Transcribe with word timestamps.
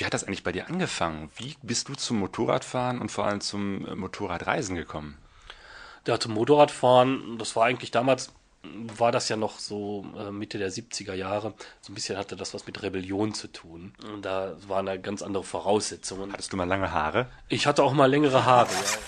Wie 0.00 0.06
hat 0.06 0.14
das 0.14 0.24
eigentlich 0.24 0.44
bei 0.44 0.52
dir 0.52 0.66
angefangen? 0.66 1.30
Wie 1.36 1.56
bist 1.60 1.90
du 1.90 1.94
zum 1.94 2.20
Motorradfahren 2.20 3.02
und 3.02 3.10
vor 3.10 3.26
allem 3.26 3.42
zum 3.42 3.86
äh, 3.86 3.94
Motorradreisen 3.94 4.74
gekommen? 4.74 5.18
Ja, 6.06 6.18
zum 6.18 6.32
Motorradfahren, 6.32 7.36
das 7.36 7.54
war 7.54 7.66
eigentlich 7.66 7.90
damals, 7.90 8.32
war 8.62 9.12
das 9.12 9.28
ja 9.28 9.36
noch 9.36 9.58
so 9.58 10.06
äh, 10.16 10.30
Mitte 10.30 10.56
der 10.56 10.72
70er 10.72 11.12
Jahre. 11.12 11.52
So 11.82 11.92
ein 11.92 11.94
bisschen 11.94 12.16
hatte 12.16 12.34
das 12.34 12.54
was 12.54 12.66
mit 12.66 12.82
Rebellion 12.82 13.34
zu 13.34 13.48
tun. 13.48 13.92
Und 14.10 14.24
da 14.24 14.56
waren 14.66 14.86
da 14.86 14.96
ganz 14.96 15.20
andere 15.20 15.44
Voraussetzungen. 15.44 16.32
Hattest 16.32 16.50
du 16.50 16.56
mal 16.56 16.64
lange 16.64 16.92
Haare? 16.92 17.26
Ich 17.50 17.66
hatte 17.66 17.82
auch 17.82 17.92
mal 17.92 18.06
längere 18.06 18.46
Haare, 18.46 18.72
ja. 18.72 18.98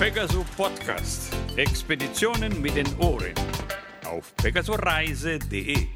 Pegaso 0.00 0.46
Podcast. 0.56 1.30
Expeditionen 1.56 2.62
mit 2.62 2.74
den 2.74 2.98
Ohren. 3.00 3.34
Auf 4.06 4.34
pegasoreise.de. 4.36 5.88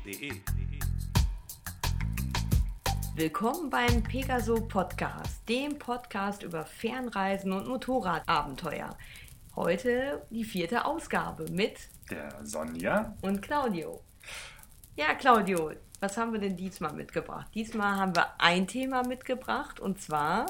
Willkommen 3.18 3.68
beim 3.68 4.04
Pegaso 4.04 4.60
Podcast, 4.60 5.48
dem 5.48 5.76
Podcast 5.76 6.45
über 6.45 6.64
Fernreisen 6.64 7.52
und 7.52 7.66
Motorradabenteuer. 7.66 8.96
Heute 9.56 10.24
die 10.30 10.45
vierte 10.45 10.84
Ausgabe 10.84 11.50
mit 11.50 11.80
Der 12.12 12.38
Sonja. 12.45 13.16
und 13.23 13.42
Claudio. 13.42 14.04
Ja, 14.95 15.14
Claudio, 15.14 15.73
was 15.98 16.16
haben 16.16 16.32
wir 16.32 16.38
denn 16.38 16.56
diesmal 16.56 16.92
mitgebracht? 16.92 17.48
Diesmal 17.56 17.96
haben 17.96 18.14
wir 18.14 18.40
ein 18.40 18.68
Thema 18.68 19.02
mitgebracht 19.02 19.80
und 19.80 20.00
zwar 20.00 20.46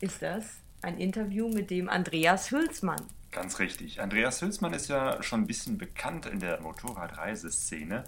ist 0.00 0.22
das 0.22 0.62
ein 0.80 0.96
Interview 0.96 1.50
mit 1.50 1.68
dem 1.68 1.90
Andreas 1.90 2.50
Hülsmann. 2.50 3.02
Ganz 3.30 3.58
richtig. 3.58 4.00
Andreas 4.00 4.40
Hülsmann 4.40 4.72
ist 4.72 4.88
ja 4.88 5.22
schon 5.22 5.42
ein 5.42 5.46
bisschen 5.46 5.76
bekannt 5.76 6.24
in 6.24 6.40
der 6.40 6.62
Motorradreiseszene. 6.62 8.04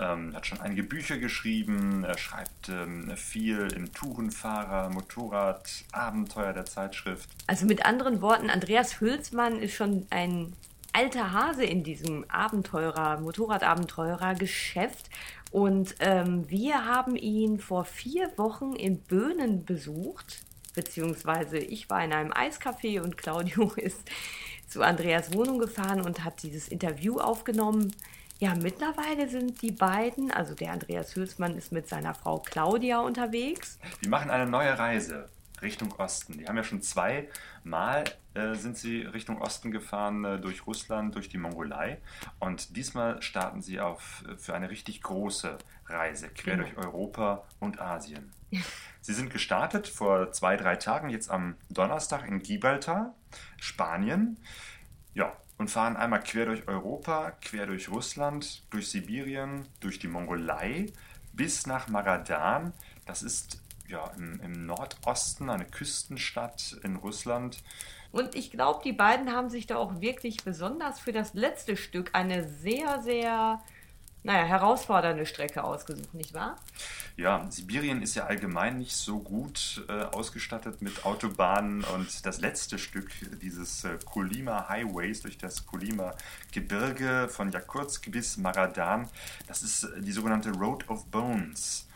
Ähm, 0.00 0.34
hat 0.34 0.46
schon 0.46 0.60
einige 0.60 0.82
Bücher 0.82 1.18
geschrieben, 1.18 2.02
er 2.02 2.18
schreibt 2.18 2.68
ähm, 2.68 3.16
viel 3.16 3.68
im 3.76 3.92
Tourenfahrer, 3.92 4.90
Motorrad, 4.90 5.84
Abenteuer 5.92 6.52
der 6.52 6.66
Zeitschrift. 6.66 7.28
Also 7.46 7.64
mit 7.66 7.86
anderen 7.86 8.20
Worten, 8.20 8.50
Andreas 8.50 9.00
Hülsmann 9.00 9.60
ist 9.60 9.74
schon 9.74 10.06
ein 10.10 10.52
alter 10.92 11.32
Hase 11.32 11.64
in 11.64 11.84
diesem 11.84 12.28
Abenteurer, 12.28 13.20
Motorradabenteurer-Geschäft. 13.20 15.10
Und 15.50 15.94
ähm, 16.00 16.48
wir 16.48 16.86
haben 16.86 17.14
ihn 17.14 17.60
vor 17.60 17.84
vier 17.84 18.32
Wochen 18.36 18.74
in 18.74 18.98
Böhnen 18.98 19.64
besucht, 19.64 20.42
beziehungsweise 20.74 21.58
ich 21.58 21.88
war 21.88 22.04
in 22.04 22.12
einem 22.12 22.32
Eiscafé 22.32 23.00
und 23.00 23.16
Claudio 23.16 23.72
ist 23.76 24.00
zu 24.66 24.82
Andreas 24.82 25.32
Wohnung 25.34 25.60
gefahren 25.60 26.00
und 26.00 26.24
hat 26.24 26.42
dieses 26.42 26.66
Interview 26.66 27.18
aufgenommen. 27.18 27.94
Ja, 28.44 28.54
mittlerweile 28.54 29.26
sind 29.26 29.62
die 29.62 29.72
beiden, 29.72 30.30
also 30.30 30.54
der 30.54 30.72
Andreas 30.72 31.16
Hülsmann 31.16 31.56
ist 31.56 31.72
mit 31.72 31.88
seiner 31.88 32.12
Frau 32.14 32.40
Claudia 32.40 33.00
unterwegs. 33.00 33.78
Die 34.04 34.08
machen 34.10 34.30
eine 34.30 34.44
neue 34.44 34.78
Reise 34.78 35.30
Richtung 35.62 35.94
Osten. 35.94 36.36
Die 36.36 36.46
haben 36.46 36.58
ja 36.58 36.62
schon 36.62 36.82
zweimal 36.82 38.04
äh, 38.34 38.54
sind 38.54 38.76
sie 38.76 39.00
Richtung 39.00 39.40
Osten 39.40 39.70
gefahren, 39.70 40.26
äh, 40.26 40.38
durch 40.38 40.66
Russland, 40.66 41.14
durch 41.14 41.30
die 41.30 41.38
Mongolei. 41.38 42.02
Und 42.38 42.76
diesmal 42.76 43.22
starten 43.22 43.62
sie 43.62 43.80
auf, 43.80 44.22
äh, 44.28 44.36
für 44.36 44.52
eine 44.54 44.68
richtig 44.68 45.00
große 45.00 45.56
Reise, 45.86 46.28
quer 46.28 46.58
Genau. 46.58 46.68
durch 46.68 46.76
Europa 46.86 47.44
und 47.60 47.80
Asien. 47.80 48.30
Sie 49.00 49.14
sind 49.14 49.30
gestartet 49.30 49.88
vor 49.88 50.32
zwei, 50.32 50.58
drei 50.58 50.76
Tagen, 50.76 51.08
jetzt 51.08 51.30
am 51.30 51.56
Donnerstag 51.70 52.28
in 52.28 52.42
Gibraltar, 52.42 53.14
Spanien. 53.58 54.36
Ja, 55.14 55.32
und 55.64 55.70
fahren 55.70 55.96
einmal 55.96 56.22
quer 56.22 56.44
durch 56.44 56.68
Europa, 56.68 57.30
quer 57.40 57.64
durch 57.64 57.88
Russland, 57.88 58.64
durch 58.68 58.90
Sibirien, 58.90 59.66
durch 59.80 59.98
die 59.98 60.08
Mongolei 60.08 60.92
bis 61.32 61.66
nach 61.66 61.88
Magadan. 61.88 62.74
Das 63.06 63.22
ist 63.22 63.62
ja 63.88 64.08
im, 64.08 64.38
im 64.42 64.66
Nordosten 64.66 65.48
eine 65.48 65.64
Küstenstadt 65.64 66.76
in 66.82 66.96
Russland. 66.96 67.62
Und 68.12 68.34
ich 68.34 68.50
glaube, 68.50 68.82
die 68.84 68.92
beiden 68.92 69.32
haben 69.32 69.48
sich 69.48 69.66
da 69.66 69.76
auch 69.76 70.02
wirklich 70.02 70.44
besonders 70.44 71.00
für 71.00 71.12
das 71.12 71.32
letzte 71.32 71.78
Stück 71.78 72.10
eine 72.12 72.46
sehr, 72.46 73.00
sehr, 73.00 73.62
naja, 74.24 74.44
herausfordernde 74.44 75.26
Strecke 75.26 75.62
ausgesucht, 75.62 76.14
nicht 76.14 76.32
wahr? 76.32 76.56
Ja, 77.16 77.46
Sibirien 77.50 78.02
ist 78.02 78.16
ja 78.16 78.24
allgemein 78.24 78.78
nicht 78.78 78.96
so 78.96 79.20
gut 79.20 79.84
äh, 79.88 79.92
ausgestattet 79.92 80.80
mit 80.82 81.04
Autobahnen 81.04 81.84
und 81.84 82.26
das 82.26 82.40
letzte 82.40 82.78
Stück 82.78 83.10
dieses 83.40 83.84
äh, 83.84 83.98
Kolyma 84.04 84.68
Highways 84.68 85.20
durch 85.20 85.36
das 85.36 85.66
Kolyma 85.66 86.14
Gebirge 86.52 87.28
von 87.30 87.52
Jakutsk 87.52 88.10
bis 88.10 88.38
Maradan, 88.38 89.08
das 89.46 89.62
ist 89.62 89.84
äh, 89.84 90.00
die 90.00 90.12
sogenannte 90.12 90.50
Road 90.52 90.88
of 90.88 91.04
Bones. 91.06 91.86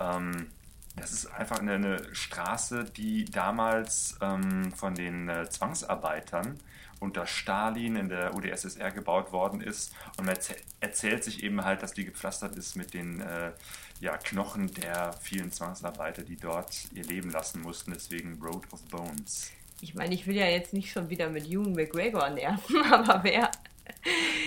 Ähm, 0.00 0.48
das 0.96 1.12
ist 1.12 1.26
einfach 1.26 1.60
eine, 1.60 1.74
eine 1.74 2.14
Straße, 2.14 2.84
die 2.84 3.26
damals 3.26 4.16
ähm, 4.20 4.72
von 4.72 4.94
den 4.94 5.28
äh, 5.28 5.48
Zwangsarbeitern 5.48 6.58
unter 7.00 7.26
Stalin 7.26 7.96
in 7.96 8.08
der 8.08 8.34
UdSSR 8.34 8.90
gebaut 8.90 9.32
worden 9.32 9.60
ist. 9.60 9.92
Und 10.16 10.26
man 10.26 10.34
erzäh 10.34 10.54
erzählt 10.80 11.24
sich 11.24 11.42
eben 11.42 11.64
halt, 11.64 11.82
dass 11.82 11.92
die 11.92 12.04
gepflastert 12.04 12.56
ist 12.56 12.76
mit 12.76 12.94
den 12.94 13.20
äh, 13.20 13.52
ja, 14.00 14.16
Knochen 14.18 14.72
der 14.74 15.12
vielen 15.14 15.52
Zwangsarbeiter, 15.52 16.22
die 16.22 16.36
dort 16.36 16.74
ihr 16.92 17.04
Leben 17.04 17.30
lassen 17.30 17.62
mussten. 17.62 17.92
Deswegen 17.92 18.38
Road 18.42 18.64
of 18.72 18.82
Bones. 18.88 19.50
Ich 19.80 19.94
meine, 19.94 20.14
ich 20.14 20.26
will 20.26 20.36
ja 20.36 20.46
jetzt 20.46 20.72
nicht 20.72 20.90
schon 20.90 21.10
wieder 21.10 21.28
mit 21.28 21.46
Ewan 21.46 21.72
McGregor 21.72 22.30
nerven, 22.30 22.82
aber 22.92 23.22
wer, 23.24 23.50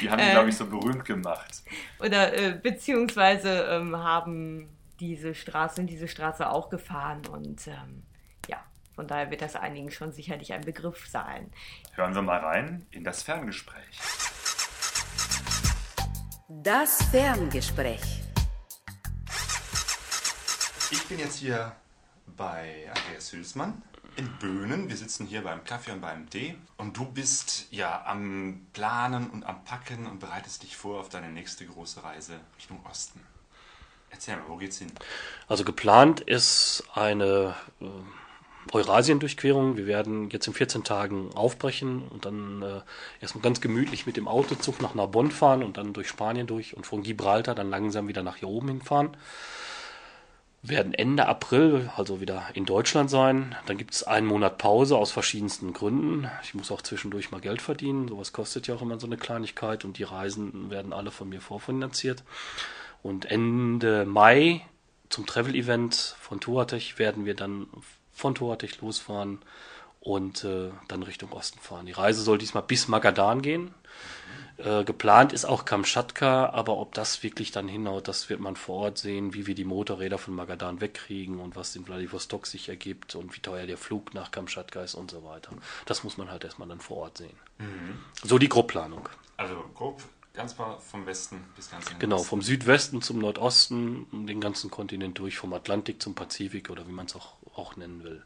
Die 0.02 0.10
haben 0.10 0.18
die, 0.18 0.24
Ähm. 0.26 0.32
glaube 0.32 0.50
ich, 0.50 0.58
so 0.58 0.66
berühmt 0.66 1.06
gemacht. 1.06 1.62
oder 2.00 2.34
äh, 2.34 2.52
beziehungsweise 2.54 3.64
ähm, 3.70 3.96
haben 3.98 4.70
diese 5.00 5.34
Straße, 5.36 5.76
sind 5.76 5.88
diese 5.90 6.08
Straße 6.08 6.50
auch 6.50 6.70
gefahren 6.70 7.22
und 7.32 7.68
ähm, 7.68 8.04
von 9.00 9.08
daher 9.08 9.32
wird 9.32 9.42
das 9.42 9.56
einigen 9.56 9.92
schon 9.92 10.12
sicherlich 10.12 10.52
ein 10.52 10.60
Begriff 10.60 11.08
sein. 11.08 11.54
Hören 11.94 12.14
wir 12.16 12.22
mal 12.22 12.40
rein 12.40 12.86
in 12.92 13.06
das 13.06 13.24
Ferngespräch. 13.24 13.98
Das 16.50 17.02
Ferngespräch. 17.04 18.02
Ich 20.92 21.08
bin 21.08 21.18
jetzt 21.18 21.38
hier 21.38 21.72
bei 22.36 22.92
Andreas 22.94 23.32
Hülsmann 23.32 23.82
in 24.18 24.38
Böhnen. 24.38 24.90
Wir 24.90 24.98
sitzen 24.98 25.26
hier 25.26 25.44
beim 25.44 25.64
Kaffee 25.64 25.92
und 25.92 26.02
beim 26.02 26.30
Tee. 26.30 26.58
Und 26.76 26.98
du 26.98 27.06
bist 27.06 27.72
ja 27.72 28.04
am 28.06 28.68
Planen 28.74 29.30
und 29.30 29.46
am 29.46 29.64
Packen 29.64 30.08
und 30.08 30.20
bereitest 30.20 30.64
dich 30.64 30.76
vor 30.76 31.00
auf 31.00 31.08
deine 31.08 31.30
nächste 31.30 31.66
große 31.66 32.04
Reise 32.04 32.42
Richtung 32.58 32.86
Osten. 32.86 33.26
Erzähl 34.10 34.36
mal, 34.36 34.50
wo 34.50 34.58
geht's 34.58 34.80
hin? 34.80 34.92
Also 35.48 35.64
geplant 35.64 36.20
ist 36.20 36.84
eine 36.96 37.56
äh, 37.80 37.86
Eurasien-Durchquerung. 38.72 39.78
Wir 39.78 39.88
werden 39.88 40.30
jetzt 40.30 40.48
in 40.48 40.54
14 40.54 40.84
Tagen 40.84 41.30
aufbrechen 41.34 42.04
und 42.10 42.26
dann 42.26 42.62
äh, 42.62 42.82
erstmal 43.22 43.42
ganz 43.42 43.62
gemütlich 43.62 44.06
mit 44.06 44.18
dem 44.18 44.28
Autozug 44.28 44.82
nach 44.82 44.96
Narbonne 44.96 45.32
fahren 45.32 45.64
und 45.64 45.78
dann 45.78 45.94
durch 45.94 46.08
Spanien 46.08 46.48
durch 46.48 46.76
und 46.76 46.86
von 46.86 47.04
Gibraltar 47.04 47.56
dann 47.56 47.70
langsam 47.70 48.08
wieder 48.08 48.24
nach 48.24 48.38
hier 48.38 48.50
oben 48.50 48.68
hinfahren. 48.70 49.18
Werden 50.62 50.94
Ende 50.94 51.26
April 51.26 51.90
also 51.96 52.20
wieder 52.20 52.48
in 52.54 52.66
Deutschland 52.66 53.10
sein. 53.10 53.56
Dann 53.66 53.78
gibt 53.78 53.94
es 53.94 54.04
einen 54.04 54.28
Monat 54.28 54.58
Pause 54.58 54.98
aus 54.98 55.12
verschiedensten 55.12 55.72
Gründen. 55.72 56.30
Ich 56.44 56.54
muss 56.54 56.70
auch 56.70 56.82
zwischendurch 56.82 57.32
mal 57.32 57.40
Geld 57.40 57.62
verdienen. 57.62 58.10
Sowas 58.10 58.34
kostet 58.34 58.68
ja 58.68 58.76
auch 58.76 58.82
immer 58.82 59.00
so 59.00 59.08
eine 59.08 59.16
Kleinigkeit 59.16 59.86
und 59.86 59.98
die 59.98 60.04
Reisen 60.04 60.70
werden 60.70 60.92
alle 60.92 61.12
von 61.12 61.30
mir 61.30 61.40
vorfinanziert. 61.40 62.24
Und 63.02 63.26
Ende 63.26 64.06
Mai 64.06 64.66
zum 65.08 65.26
Travel-Event 65.26 66.18
von 66.20 66.42
Touratech 66.42 67.00
werden 67.00 67.26
wir 67.26 67.36
dann 67.36 67.68
von 68.20 68.36
Touratech 68.36 68.82
losfahren 68.82 69.40
und 70.02 70.44
äh, 70.44 70.72
dann 70.88 71.04
Richtung 71.04 71.32
Osten 71.34 71.60
fahren. 71.60 71.86
Die 71.86 71.92
Reise 71.92 72.22
soll 72.22 72.38
diesmal 72.38 72.64
bis 72.64 72.88
Magadan 72.88 73.42
gehen. 73.42 73.74
Äh, 74.58 74.84
geplant 74.84 75.32
ist 75.32 75.46
auch 75.46 75.64
Kamtschatka, 75.64 76.50
aber 76.50 76.78
ob 76.78 76.94
das 76.94 77.24
wirklich 77.24 77.52
dann 77.52 77.70
hinhaut, 77.70 78.10
das 78.10 78.30
wird 78.30 78.42
man 78.42 78.58
vor 78.58 78.84
Ort 78.84 78.98
sehen, 78.98 79.34
wie 79.34 79.48
wir 79.48 79.56
die 79.56 79.64
Motorräder 79.64 80.18
von 80.18 80.36
Magadan 80.36 80.82
wegkriegen 80.82 81.40
und 81.40 81.56
was 81.56 81.76
in 81.78 81.86
Vladivostok 81.86 82.46
sich 82.46 82.68
ergibt 82.68 83.16
und 83.16 83.36
wie 83.36 83.40
teuer 83.40 83.68
der 83.68 83.78
Flug 83.78 84.14
nach 84.14 84.32
Kamtschatka 84.32 84.82
ist 84.84 84.96
und 84.96 85.12
so 85.12 85.24
weiter. 85.24 85.52
Das 85.86 86.04
muss 86.04 86.18
man 86.18 86.30
halt 86.30 86.44
erstmal 86.44 86.68
dann 86.68 86.82
vor 86.82 86.98
Ort 86.98 87.20
sehen. 87.20 87.38
So 88.22 88.38
die 88.38 88.50
Grobplanung. 88.50 89.08
Also 89.38 89.56
grob, 89.74 90.04
ganz 90.34 90.58
mal 90.58 90.78
vom 90.80 91.06
Westen 91.06 91.44
bis 91.56 91.70
ganz 91.70 91.86
Genau, 92.00 92.20
vom 92.20 92.42
Südwesten 92.42 93.02
zum 93.02 93.20
Nordosten, 93.20 94.08
den 94.26 94.40
ganzen 94.40 94.70
Kontinent 94.70 95.20
durch, 95.20 95.38
vom 95.38 95.54
Atlantik 95.54 96.02
zum 96.02 96.16
Pazifik 96.16 96.70
oder 96.70 96.88
wie 96.88 96.92
man 96.92 97.06
es 97.06 97.16
auch, 97.16 97.34
auch 97.60 97.76
nennen 97.76 98.04
will. 98.04 98.24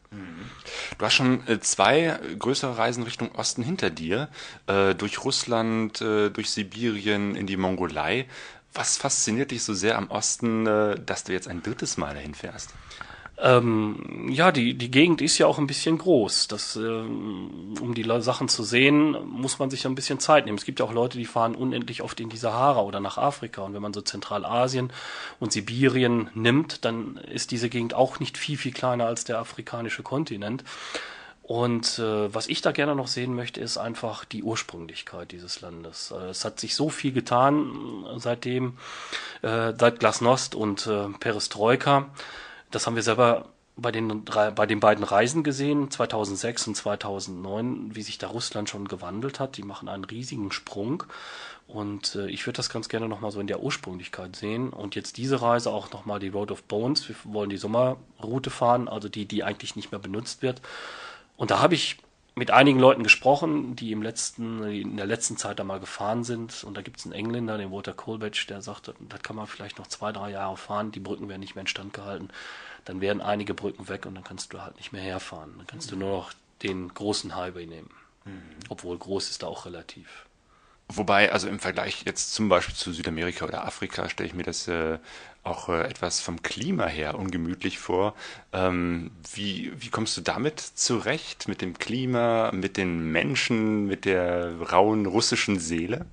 Du 0.97 1.06
hast 1.06 1.13
schon 1.13 1.45
äh, 1.47 1.59
zwei 1.59 2.19
größere 2.38 2.77
Reisen 2.77 3.03
Richtung 3.03 3.33
Osten 3.33 3.63
hinter 3.63 3.89
dir, 3.89 4.30
äh, 4.68 4.95
durch 4.95 5.24
Russland, 5.24 6.01
äh, 6.01 6.30
durch 6.30 6.51
Sibirien, 6.51 7.35
in 7.35 7.47
die 7.47 7.57
Mongolei. 7.57 8.27
Was 8.74 8.97
fasziniert 8.97 9.51
dich 9.51 9.63
so 9.63 9.74
sehr 9.74 9.97
am 9.97 10.09
Osten, 10.09 10.65
dass 10.65 11.25
du 11.25 11.31
jetzt 11.31 11.47
ein 11.47 11.62
drittes 11.62 11.97
Mal 11.97 12.15
dahin 12.15 12.33
fährst? 12.33 12.74
Ähm, 13.43 14.29
ja, 14.29 14.53
die, 14.53 14.73
die 14.73 14.89
Gegend 14.89 15.21
ist 15.21 15.37
ja 15.37 15.47
auch 15.47 15.57
ein 15.57 15.67
bisschen 15.67 15.97
groß. 15.97 16.47
Das, 16.47 16.77
ähm, 16.77 17.73
um 17.81 17.93
die 17.93 18.05
Sachen 18.21 18.47
zu 18.47 18.63
sehen, 18.63 19.17
muss 19.29 19.59
man 19.59 19.69
sich 19.69 19.85
ein 19.85 19.95
bisschen 19.95 20.21
Zeit 20.21 20.45
nehmen. 20.45 20.57
Es 20.57 20.63
gibt 20.63 20.79
ja 20.79 20.85
auch 20.85 20.93
Leute, 20.93 21.17
die 21.17 21.25
fahren 21.25 21.53
unendlich 21.53 22.01
oft 22.03 22.21
in 22.21 22.29
die 22.29 22.37
Sahara 22.37 22.79
oder 22.79 23.01
nach 23.01 23.17
Afrika. 23.17 23.61
Und 23.63 23.73
wenn 23.73 23.81
man 23.81 23.93
so 23.93 23.99
Zentralasien 23.99 24.93
und 25.41 25.51
Sibirien 25.51 26.29
nimmt, 26.33 26.85
dann 26.85 27.17
ist 27.17 27.51
diese 27.51 27.67
Gegend 27.67 27.93
auch 27.93 28.21
nicht 28.21 28.37
viel, 28.37 28.57
viel 28.57 28.71
kleiner 28.71 29.07
als 29.07 29.25
der 29.25 29.39
afrikanische 29.39 30.03
Kontinent. 30.03 30.63
Und 31.41 31.99
äh, 31.99 32.33
was 32.33 32.47
ich 32.47 32.61
da 32.61 32.71
gerne 32.71 32.95
noch 32.95 33.07
sehen 33.07 33.35
möchte, 33.35 33.59
ist 33.59 33.77
einfach 33.77 34.23
die 34.23 34.43
Ursprünglichkeit 34.43 35.33
dieses 35.33 35.59
Landes. 35.59 36.11
Äh, 36.11 36.29
es 36.29 36.45
hat 36.45 36.61
sich 36.61 36.75
so 36.75 36.87
viel 36.87 37.11
getan 37.11 38.05
seitdem, 38.15 38.77
äh, 39.41 39.73
seit 39.77 39.99
Glasnost 39.99 40.55
und 40.55 40.87
äh, 40.87 41.09
Perestroika. 41.19 42.09
Das 42.73 42.87
haben 42.87 42.95
wir 42.95 43.03
selber 43.03 43.49
bei 43.75 43.91
den, 43.91 44.25
bei 44.25 44.65
den 44.65 44.79
beiden 44.79 45.03
Reisen 45.03 45.43
gesehen, 45.43 45.91
2006 45.91 46.67
und 46.67 46.75
2009, 46.75 47.95
wie 47.95 48.01
sich 48.01 48.17
da 48.17 48.27
Russland 48.27 48.67
schon 48.67 48.87
gewandelt 48.87 49.39
hat. 49.39 49.57
Die 49.57 49.63
machen 49.63 49.89
einen 49.89 50.05
riesigen 50.05 50.51
Sprung. 50.51 51.03
Und 51.67 52.15
äh, 52.15 52.27
ich 52.29 52.47
würde 52.47 52.57
das 52.57 52.69
ganz 52.69 52.89
gerne 52.89 53.07
nochmal 53.07 53.31
so 53.31 53.39
in 53.39 53.45
der 53.45 53.61
Ursprünglichkeit 53.61 54.35
sehen. 54.35 54.71
Und 54.71 54.95
jetzt 54.95 55.17
diese 55.17 55.39
Reise 55.39 55.69
auch 55.69 55.91
nochmal 55.91 56.19
die 56.19 56.29
Road 56.29 56.49
of 56.49 56.63
Bones. 56.63 57.07
Wir 57.07 57.15
wollen 57.25 57.51
die 57.51 57.57
Sommerroute 57.57 58.49
fahren, 58.49 58.87
also 58.87 59.07
die, 59.07 59.25
die 59.25 59.43
eigentlich 59.43 59.75
nicht 59.75 59.91
mehr 59.91 59.99
benutzt 59.99 60.41
wird. 60.41 60.59
Und 61.37 61.51
da 61.51 61.59
habe 61.59 61.75
ich 61.75 61.97
mit 62.35 62.50
einigen 62.50 62.80
Leuten 62.80 63.03
gesprochen, 63.03 63.75
die 63.75 63.91
im 63.91 64.01
letzten, 64.01 64.63
in 64.63 64.97
der 64.97 65.06
letzten 65.06 65.38
Zeit 65.38 65.59
da 65.59 65.63
mal 65.63 65.80
gefahren 65.80 66.24
sind. 66.24 66.63
Und 66.63 66.75
da 66.75 66.81
gibt 66.81 67.00
es 67.00 67.06
einen 67.06 67.13
Engländer, 67.13 67.57
den 67.57 67.71
Walter 67.71 67.94
Colbatch, 67.94 68.47
der 68.47 68.62
sagte, 68.62 68.95
das 69.09 69.21
kann 69.21 69.35
man 69.35 69.45
vielleicht 69.45 69.77
noch 69.77 69.88
zwei, 69.88 70.12
drei 70.12 70.31
Jahre 70.31 70.57
fahren, 70.57 70.91
die 70.91 71.00
Brücken 71.00 71.30
werden 71.30 71.41
nicht 71.41 71.56
mehr 71.56 71.62
instand 71.62 71.94
gehalten. 71.94 72.30
Dann 72.85 73.01
werden 73.01 73.21
einige 73.21 73.53
Brücken 73.53 73.88
weg 73.88 74.06
und 74.06 74.15
dann 74.15 74.24
kannst 74.24 74.51
du 74.53 74.62
halt 74.62 74.77
nicht 74.77 74.91
mehr 74.94 75.03
herfahren. 75.03 75.53
Dann 75.57 75.68
kannst 75.68 75.91
du 75.91 75.95
nur 75.95 76.09
noch 76.09 76.33
den 76.63 76.94
großen 76.94 77.35
Highway 77.35 77.68
nehmen. 77.68 77.91
Mhm. 78.25 78.41
Obwohl 78.69 78.97
groß 78.97 79.29
ist 79.29 79.44
da 79.44 79.47
auch 79.47 79.65
relativ. 79.65 80.25
Wobei, 80.89 81.31
also 81.31 81.47
im 81.47 81.59
Vergleich 81.59 82.03
jetzt 82.06 82.33
zum 82.33 82.50
Beispiel 82.50 82.75
zu 82.75 82.91
Südamerika 82.94 83.45
oder 83.45 83.65
Afrika, 83.65 84.09
stelle 84.09 84.27
ich 84.27 84.35
mir 84.35 84.44
das 84.44 84.68
äh, 84.68 85.00
auch 85.44 85.69
äh, 85.69 85.81
etwas 85.83 86.19
vom 86.21 86.41
Klima 86.44 86.85
her 86.88 87.18
ungemütlich 87.18 87.80
vor. 87.80 88.15
Ähm, 88.51 89.12
wie, 89.33 89.74
wie 89.77 89.89
kommst 89.89 90.15
du 90.18 90.21
damit 90.21 90.59
zurecht? 90.59 91.47
Mit 91.47 91.62
dem 91.62 91.77
Klima, 91.77 92.51
mit 92.53 92.77
den 92.77 93.12
Menschen, 93.12 93.85
mit 93.88 94.06
der 94.06 94.59
rauen 94.62 95.06
russischen 95.06 95.59
Seele? 95.59 96.06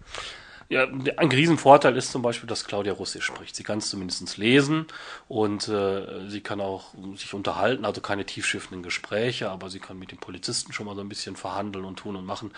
Ja, 0.68 0.84
ein 0.84 1.32
Riesenvorteil 1.32 1.96
ist 1.96 2.12
zum 2.12 2.22
Beispiel, 2.22 2.46
dass 2.46 2.64
Claudia 2.64 2.92
Russisch 2.92 3.24
spricht. 3.24 3.56
Sie 3.56 3.64
kann 3.64 3.78
es 3.78 3.90
zumindest 3.90 4.36
lesen 4.38 4.86
und 5.26 5.66
äh, 5.66 6.28
sie 6.28 6.42
kann 6.42 6.60
auch 6.60 6.94
sich 7.16 7.34
unterhalten, 7.34 7.84
also 7.84 8.00
keine 8.00 8.24
tiefschiffenden 8.24 8.84
Gespräche, 8.84 9.50
aber 9.50 9.68
sie 9.68 9.80
kann 9.80 9.98
mit 9.98 10.12
den 10.12 10.18
Polizisten 10.20 10.72
schon 10.72 10.86
mal 10.86 10.94
so 10.94 11.00
ein 11.00 11.08
bisschen 11.08 11.34
verhandeln 11.34 11.84
und 11.84 11.96
tun 11.98 12.14
und 12.14 12.24
machen. 12.24 12.52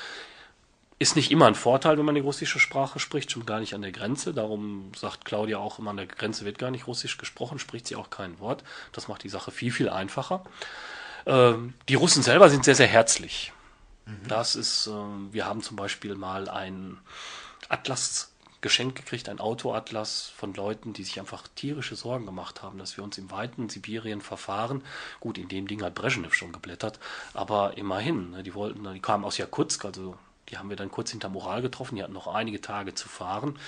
Ist 1.02 1.16
nicht 1.16 1.32
immer 1.32 1.46
ein 1.46 1.56
Vorteil, 1.56 1.98
wenn 1.98 2.04
man 2.04 2.14
die 2.14 2.20
russische 2.20 2.60
Sprache 2.60 3.00
spricht, 3.00 3.32
schon 3.32 3.44
gar 3.44 3.58
nicht 3.58 3.74
an 3.74 3.82
der 3.82 3.90
Grenze. 3.90 4.32
Darum 4.32 4.92
sagt 4.94 5.24
Claudia 5.24 5.58
auch 5.58 5.80
immer, 5.80 5.90
an 5.90 5.96
der 5.96 6.06
Grenze 6.06 6.44
wird 6.44 6.60
gar 6.60 6.70
nicht 6.70 6.86
russisch 6.86 7.18
gesprochen, 7.18 7.58
spricht 7.58 7.88
sie 7.88 7.96
auch 7.96 8.08
kein 8.08 8.38
Wort. 8.38 8.62
Das 8.92 9.08
macht 9.08 9.24
die 9.24 9.28
Sache 9.28 9.50
viel, 9.50 9.72
viel 9.72 9.88
einfacher. 9.88 10.44
Ähm, 11.26 11.74
die 11.88 11.96
Russen 11.96 12.22
selber 12.22 12.48
sind 12.50 12.64
sehr, 12.64 12.76
sehr 12.76 12.86
herzlich. 12.86 13.52
Mhm. 14.06 14.28
Das 14.28 14.54
ist, 14.54 14.86
äh, 14.86 14.92
wir 15.32 15.44
haben 15.44 15.60
zum 15.62 15.76
Beispiel 15.76 16.14
mal 16.14 16.48
ein 16.48 16.98
Atlas 17.68 18.30
geschenkt 18.60 18.94
gekriegt, 18.94 19.28
ein 19.28 19.40
Autoatlas 19.40 20.32
von 20.36 20.54
Leuten, 20.54 20.92
die 20.92 21.02
sich 21.02 21.18
einfach 21.18 21.48
tierische 21.56 21.96
Sorgen 21.96 22.26
gemacht 22.26 22.62
haben, 22.62 22.78
dass 22.78 22.96
wir 22.96 23.02
uns 23.02 23.18
im 23.18 23.28
weiten 23.32 23.68
Sibirien 23.68 24.20
verfahren. 24.20 24.84
Gut, 25.18 25.36
in 25.36 25.48
dem 25.48 25.66
Ding 25.66 25.82
hat 25.82 25.96
Brezhnev 25.96 26.32
schon 26.32 26.52
geblättert, 26.52 27.00
aber 27.34 27.76
immerhin, 27.76 28.30
ne, 28.30 28.44
die 28.44 28.54
wollten, 28.54 28.84
die 28.94 29.00
kamen 29.00 29.24
aus 29.24 29.36
Jakutsk, 29.38 29.84
also 29.84 30.16
die 30.48 30.58
haben 30.58 30.68
wir 30.68 30.76
dann 30.76 30.90
kurz 30.90 31.10
hinter 31.10 31.28
Moral 31.28 31.62
getroffen. 31.62 31.96
Die 31.96 32.02
hatten 32.02 32.12
noch 32.12 32.26
einige 32.26 32.60
Tage 32.60 32.94
zu 32.94 33.08
fahren. 33.08 33.58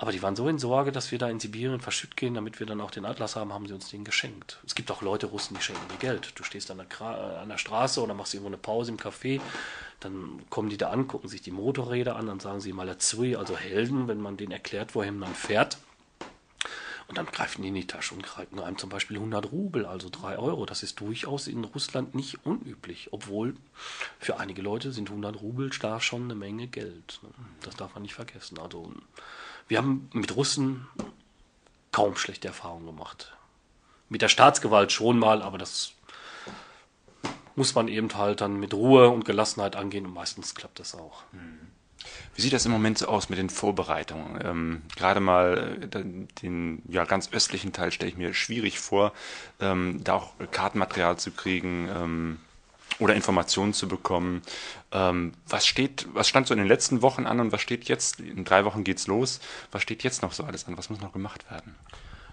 Aber 0.00 0.12
die 0.12 0.22
waren 0.22 0.36
so 0.36 0.48
in 0.48 0.60
Sorge, 0.60 0.92
dass 0.92 1.10
wir 1.10 1.18
da 1.18 1.28
in 1.28 1.40
Sibirien 1.40 1.80
verschütt 1.80 2.16
gehen, 2.16 2.34
damit 2.34 2.60
wir 2.60 2.66
dann 2.68 2.80
auch 2.80 2.92
den 2.92 3.04
Atlas 3.04 3.34
haben, 3.34 3.52
haben 3.52 3.66
sie 3.66 3.74
uns 3.74 3.90
den 3.90 4.04
geschenkt. 4.04 4.60
Es 4.64 4.76
gibt 4.76 4.92
auch 4.92 5.02
Leute, 5.02 5.26
Russen, 5.26 5.56
die 5.56 5.62
schenken 5.62 5.88
dir 5.88 5.96
Geld. 5.96 6.38
Du 6.38 6.44
stehst 6.44 6.70
an 6.70 6.78
der, 6.78 7.00
an 7.40 7.48
der 7.48 7.58
Straße 7.58 8.00
oder 8.00 8.14
machst 8.14 8.32
irgendwo 8.32 8.48
eine 8.48 8.58
Pause 8.58 8.92
im 8.92 8.96
Café, 8.96 9.40
dann 9.98 10.40
kommen 10.50 10.70
die 10.70 10.76
da 10.76 10.90
an, 10.90 11.08
gucken 11.08 11.28
sich 11.28 11.42
die 11.42 11.50
Motorräder 11.50 12.14
an, 12.14 12.28
dann 12.28 12.38
sagen 12.38 12.60
sie 12.60 12.72
mal 12.72 12.86
Malazui, 12.86 13.34
also 13.34 13.56
Helden, 13.56 14.06
wenn 14.06 14.20
man 14.20 14.36
denen 14.36 14.52
erklärt, 14.52 14.94
wohin 14.94 15.18
man 15.18 15.34
fährt. 15.34 15.78
Und 17.08 17.16
dann 17.16 17.26
greifen 17.26 17.62
die 17.62 17.68
in 17.68 17.74
die 17.74 17.86
Tasche 17.86 18.14
und 18.14 18.22
greifen 18.22 18.60
einem 18.60 18.76
zum 18.76 18.90
Beispiel 18.90 19.16
100 19.16 19.50
Rubel, 19.50 19.86
also 19.86 20.10
3 20.10 20.38
Euro. 20.38 20.66
Das 20.66 20.82
ist 20.82 21.00
durchaus 21.00 21.46
in 21.46 21.64
Russland 21.64 22.14
nicht 22.14 22.44
unüblich, 22.44 23.08
obwohl 23.12 23.56
für 24.18 24.38
einige 24.38 24.60
Leute 24.60 24.92
sind 24.92 25.08
100 25.08 25.40
Rubel 25.40 25.70
da 25.80 26.00
schon 26.00 26.24
eine 26.24 26.34
Menge 26.34 26.66
Geld. 26.66 27.20
Ne? 27.22 27.30
Das 27.62 27.76
darf 27.76 27.94
man 27.94 28.02
nicht 28.02 28.14
vergessen. 28.14 28.58
Also 28.58 28.92
wir 29.68 29.78
haben 29.78 30.10
mit 30.12 30.36
Russen 30.36 30.86
kaum 31.92 32.14
schlechte 32.14 32.48
Erfahrungen 32.48 32.86
gemacht. 32.86 33.34
Mit 34.10 34.20
der 34.20 34.28
Staatsgewalt 34.28 34.92
schon 34.92 35.18
mal, 35.18 35.40
aber 35.40 35.56
das 35.56 35.92
muss 37.56 37.74
man 37.74 37.88
eben 37.88 38.14
halt 38.14 38.42
dann 38.42 38.60
mit 38.60 38.74
Ruhe 38.74 39.08
und 39.08 39.24
Gelassenheit 39.24 39.76
angehen 39.76 40.04
und 40.04 40.12
meistens 40.12 40.54
klappt 40.54 40.78
das 40.78 40.94
auch. 40.94 41.22
Mhm. 41.32 41.67
Wie 42.34 42.42
sieht 42.42 42.52
das 42.52 42.66
im 42.66 42.72
Moment 42.72 42.98
so 42.98 43.06
aus 43.08 43.28
mit 43.28 43.38
den 43.38 43.50
Vorbereitungen? 43.50 44.40
Ähm, 44.44 44.82
gerade 44.96 45.20
mal 45.20 45.78
äh, 45.82 46.02
den 46.42 46.82
ja, 46.88 47.04
ganz 47.04 47.30
östlichen 47.32 47.72
Teil 47.72 47.90
stelle 47.90 48.10
ich 48.10 48.16
mir 48.16 48.34
schwierig 48.34 48.78
vor, 48.78 49.12
ähm, 49.60 50.00
da 50.04 50.14
auch 50.14 50.32
Kartenmaterial 50.50 51.18
zu 51.18 51.30
kriegen 51.30 51.88
ähm, 51.94 52.40
oder 52.98 53.14
Informationen 53.14 53.72
zu 53.72 53.88
bekommen. 53.88 54.42
Ähm, 54.92 55.32
was 55.48 55.66
steht, 55.66 56.06
was 56.12 56.28
stand 56.28 56.46
so 56.46 56.54
in 56.54 56.58
den 56.58 56.68
letzten 56.68 57.02
Wochen 57.02 57.26
an 57.26 57.40
und 57.40 57.52
was 57.52 57.60
steht 57.60 57.84
jetzt? 57.88 58.20
In 58.20 58.44
drei 58.44 58.64
Wochen 58.64 58.84
geht's 58.84 59.06
los. 59.06 59.40
Was 59.72 59.82
steht 59.82 60.02
jetzt 60.02 60.22
noch 60.22 60.32
so 60.32 60.44
alles 60.44 60.66
an? 60.66 60.78
Was 60.78 60.90
muss 60.90 61.00
noch 61.00 61.12
gemacht 61.12 61.50
werden? 61.50 61.74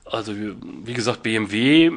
Also 0.05 0.33
wie 0.35 0.93
gesagt, 0.93 1.23
BMW 1.23 1.91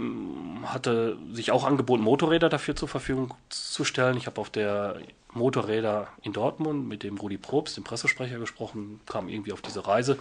hatte 0.65 1.19
sich 1.33 1.51
auch 1.51 1.65
angeboten, 1.65 2.03
Motorräder 2.03 2.49
dafür 2.49 2.75
zur 2.75 2.89
Verfügung 2.89 3.35
zu 3.51 3.85
stellen. 3.85 4.17
Ich 4.17 4.27
habe 4.27 4.41
auf 4.41 4.49
der 4.49 4.97
Motorräder 5.33 6.09
in 6.23 6.33
Dortmund 6.33 6.89
mit 6.89 7.03
dem 7.03 7.19
Rudi 7.19 7.39
Probst, 7.39 7.77
dem 7.77 7.85
Pressesprecher, 7.85 8.39
gesprochen, 8.39 9.01
kam 9.07 9.29
irgendwie 9.29 9.53
auf 9.53 9.63
diese 9.63 9.87
Reise 9.87 10.19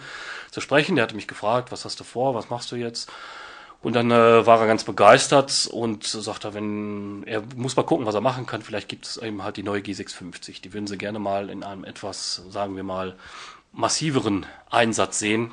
zu 0.50 0.60
sprechen. 0.60 0.96
Der 0.96 1.04
hatte 1.04 1.16
mich 1.16 1.28
gefragt, 1.28 1.72
was 1.72 1.84
hast 1.84 1.98
du 2.00 2.04
vor, 2.04 2.34
was 2.34 2.50
machst 2.50 2.70
du 2.72 2.76
jetzt? 2.76 3.10
Und 3.80 3.94
dann 3.94 4.10
äh, 4.10 4.44
war 4.44 4.60
er 4.60 4.66
ganz 4.66 4.82
begeistert 4.84 5.68
und 5.70 6.04
sagte, 6.04 6.52
wenn 6.52 7.22
er 7.26 7.42
muss 7.54 7.76
mal 7.76 7.84
gucken, 7.84 8.06
was 8.06 8.14
er 8.14 8.20
machen 8.20 8.44
kann. 8.44 8.62
Vielleicht 8.62 8.88
gibt 8.88 9.06
es 9.06 9.16
eben 9.18 9.44
halt 9.44 9.56
die 9.56 9.62
neue 9.62 9.80
G650. 9.80 10.62
Die 10.62 10.72
würden 10.72 10.88
sie 10.88 10.98
gerne 10.98 11.20
mal 11.20 11.48
in 11.48 11.62
einem 11.62 11.84
etwas, 11.84 12.42
sagen 12.50 12.74
wir 12.74 12.82
mal, 12.82 13.16
massiveren 13.72 14.46
Einsatz 14.68 15.20
sehen 15.20 15.52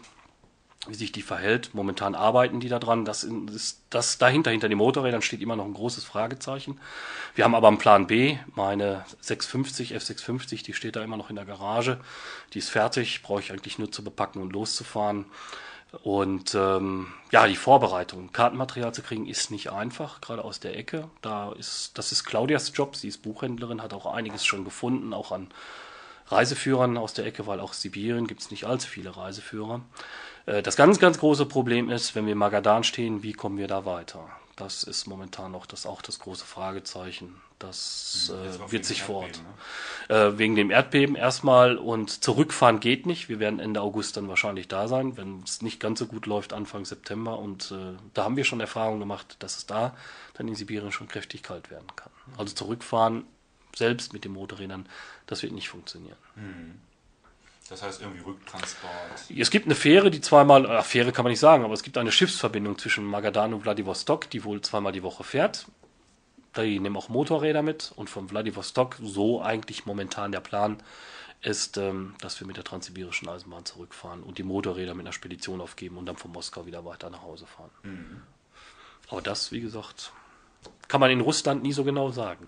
wie 0.88 0.96
sich 0.96 1.12
die 1.12 1.22
verhält. 1.22 1.74
Momentan 1.74 2.16
arbeiten 2.16 2.60
die 2.60 2.70
da 2.70 2.80
dran. 2.80 3.06
Das 3.06 3.24
ist 3.24 3.82
das 3.90 4.18
dahinter, 4.18 4.52
hinter 4.52 4.70
den 4.70 4.78
Motorrädern 4.78 5.22
steht 5.22 5.42
immer 5.42 5.56
noch 5.56 5.66
ein 5.66 5.74
großes 5.74 6.04
Fragezeichen. 6.04 6.80
Wir 7.34 7.44
haben 7.44 7.56
aber 7.56 7.68
einen 7.68 7.78
Plan 7.78 8.08
B, 8.08 8.38
meine 8.54 9.06
650, 9.22 9.96
F650, 9.96 10.64
die 10.64 10.74
steht 10.74 10.96
da 10.96 11.04
immer 11.04 11.18
noch 11.18 11.30
in 11.30 11.36
der 11.36 11.46
Garage. 11.46 12.00
Die 12.54 12.60
ist 12.60 12.70
fertig, 12.70 13.22
brauche 13.24 13.40
ich 13.40 13.52
eigentlich 13.52 13.80
nur 13.80 13.92
zu 13.92 14.04
bepacken 14.04 14.42
und 14.42 14.54
loszufahren. 14.54 15.26
Und 16.04 16.56
ähm, 16.56 17.08
ja, 17.32 17.48
die 17.48 17.56
Vorbereitung, 17.56 18.32
Kartenmaterial 18.32 18.94
zu 18.94 19.02
kriegen, 19.02 19.28
ist 19.28 19.52
nicht 19.52 19.72
einfach, 19.72 20.20
gerade 20.22 20.44
aus 20.44 20.60
der 20.60 20.78
Ecke. 20.78 21.10
Da 21.22 21.52
ist, 21.54 21.98
das 21.98 22.12
ist 22.12 22.26
Claudias 22.26 22.72
Job, 22.76 22.96
sie 22.96 23.08
ist 23.08 23.22
Buchhändlerin, 23.22 23.82
hat 23.82 23.94
auch 23.94 24.06
einiges 24.06 24.46
schon 24.46 24.66
gefunden, 24.66 25.14
auch 25.14 25.32
an 25.32 25.48
Reiseführern 26.28 26.98
aus 26.98 27.14
der 27.14 27.26
Ecke, 27.26 27.46
weil 27.48 27.60
auch 27.60 27.74
Sibirien 27.74 28.28
gibt 28.28 28.42
es 28.42 28.52
nicht 28.52 28.66
allzu 28.66 28.88
viele 28.88 29.16
Reiseführer. 29.16 29.82
Äh, 30.46 30.62
das 30.62 30.76
ganz, 30.76 31.00
ganz 31.00 31.20
große 31.20 31.46
Problem 31.46 31.90
ist, 31.90 32.16
wenn 32.16 32.26
wir 32.26 32.34
in 32.34 32.38
Magadan 32.38 32.84
stehen, 32.84 33.24
wie 33.24 33.34
kommen 33.34 33.58
wir 33.58 33.68
da 33.68 33.86
weiter? 33.86 34.30
Das 34.56 34.84
ist 34.84 35.06
momentan 35.06 35.52
noch 35.52 35.66
das 35.66 35.86
auch 35.86 36.02
das 36.02 36.20
große 36.20 36.46
Fragezeichen. 36.46 37.42
Das 37.60 38.32
hm, 38.34 38.68
äh, 38.68 38.72
wird 38.72 38.86
sich 38.86 39.02
fort. 39.02 39.42
Ne? 40.10 40.16
Äh, 40.16 40.38
wegen 40.38 40.56
dem 40.56 40.72
Erdbeben 40.72 41.16
erstmal 41.16 41.78
und 41.78 42.24
zurückfahren 42.24 42.80
geht 42.80 43.06
nicht. 43.06 43.28
Wir 43.28 43.40
werden 43.40 43.60
Ende 43.60 43.82
August 43.82 44.18
dann 44.18 44.28
wahrscheinlich 44.28 44.68
da 44.68 44.88
sein, 44.88 45.18
wenn 45.18 45.42
es 45.44 45.62
nicht 45.62 45.80
ganz 45.80 46.00
so 46.00 46.06
gut 46.06 46.26
läuft, 46.26 46.54
Anfang 46.54 46.86
September. 46.86 47.40
Und 47.40 47.72
äh, 47.72 47.98
da 48.14 48.26
haben 48.26 48.38
wir 48.38 48.46
schon 48.46 48.60
Erfahrung 48.60 49.00
gemacht, 49.00 49.38
dass 49.40 49.58
es 49.58 49.66
da 49.66 49.96
dann 50.36 50.48
in 50.48 50.56
Sibirien 50.56 50.92
schon 50.92 51.08
kräftig 51.08 51.44
kalt 51.44 51.70
werden 51.70 51.88
kann. 51.96 52.12
Also 52.38 52.54
zurückfahren 52.56 53.26
selbst 53.76 54.14
mit 54.14 54.24
den 54.24 54.34
Motorrädern, 54.34 54.88
das 55.28 55.44
wird 55.44 55.54
nicht 55.54 55.70
funktionieren. 55.70 56.18
Mhm. 56.36 56.80
Das 57.70 57.82
heißt 57.82 58.02
irgendwie 58.02 58.22
Rücktransport. 58.22 58.94
Es 59.36 59.50
gibt 59.50 59.66
eine 59.66 59.76
Fähre, 59.76 60.12
die 60.12 60.22
zweimal, 60.22 60.66
äh, 60.66 60.84
Fähre 60.84 61.12
kann 61.12 61.24
man 61.24 61.32
nicht 61.32 61.40
sagen, 61.40 61.64
aber 61.64 61.74
es 61.74 61.82
gibt 61.82 61.98
eine 61.98 62.12
Schiffsverbindung 62.12 62.78
zwischen 62.78 63.06
Magadan 63.06 63.54
und 63.54 63.62
Vladivostok, 63.62 64.30
die 64.30 64.44
wohl 64.44 64.62
zweimal 64.62 64.92
die 64.92 65.02
Woche 65.02 65.24
fährt. 65.24 65.66
Die 66.56 66.80
nehmen 66.80 66.96
auch 66.96 67.10
Motorräder 67.10 67.64
mit 67.64 67.92
und 67.96 68.10
von 68.10 68.30
Vladivostok, 68.30 68.98
so 69.02 69.42
eigentlich 69.42 69.86
momentan 69.86 70.32
der 70.32 70.42
Plan, 70.42 70.78
ist, 71.42 71.78
ähm, 71.78 72.16
dass 72.22 72.40
wir 72.40 72.48
mit 72.48 72.58
der 72.58 72.64
transsibirischen 72.64 73.28
Eisenbahn 73.28 73.66
zurückfahren 73.66 74.24
und 74.24 74.38
die 74.38 74.44
Motorräder 74.44 74.94
mit 74.94 75.06
einer 75.06 75.14
Spedition 75.14 75.62
aufgeben 75.62 75.98
und 75.98 76.06
dann 76.06 76.18
von 76.18 76.32
Moskau 76.32 76.66
wieder 76.66 76.86
weiter 76.86 77.10
nach 77.10 77.24
Hause 77.24 77.46
fahren. 77.46 77.72
Mhm. 77.84 78.22
Aber 79.10 79.22
das, 79.22 79.52
wie 79.52 79.62
gesagt, 79.62 80.12
kann 80.88 81.02
man 81.02 81.12
in 81.12 81.22
Russland 81.22 81.62
nie 81.64 81.74
so 81.74 81.84
genau 81.84 82.12
sagen. 82.12 82.48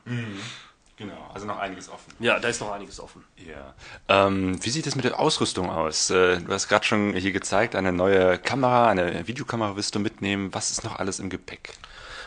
Genau, 0.98 1.30
also 1.32 1.46
noch 1.46 1.60
einiges 1.60 1.90
offen. 1.90 2.12
Ja, 2.20 2.40
da 2.40 2.48
ist 2.48 2.60
noch 2.60 2.72
einiges 2.72 3.00
offen. 3.00 3.24
Ja. 3.38 3.76
Ähm, 4.08 4.58
wie 4.66 4.70
sieht 4.72 4.88
es 4.88 4.96
mit 4.96 5.06
der 5.06 5.20
Ausrüstung 5.20 5.70
aus? 5.70 6.10
Äh, 6.10 6.40
du 6.40 6.52
hast 6.52 6.68
gerade 6.68 6.86
schon 6.86 7.14
hier 7.14 7.32
gezeigt, 7.32 7.76
eine 7.76 7.92
neue 7.94 8.40
Kamera, 8.40 8.90
eine 8.90 9.28
Videokamera 9.28 9.76
wirst 9.76 9.94
du 9.94 10.00
mitnehmen. 10.00 10.54
Was 10.56 10.72
ist 10.72 10.84
noch 10.84 10.98
alles 10.98 11.20
im 11.20 11.30
Gepäck? 11.30 11.74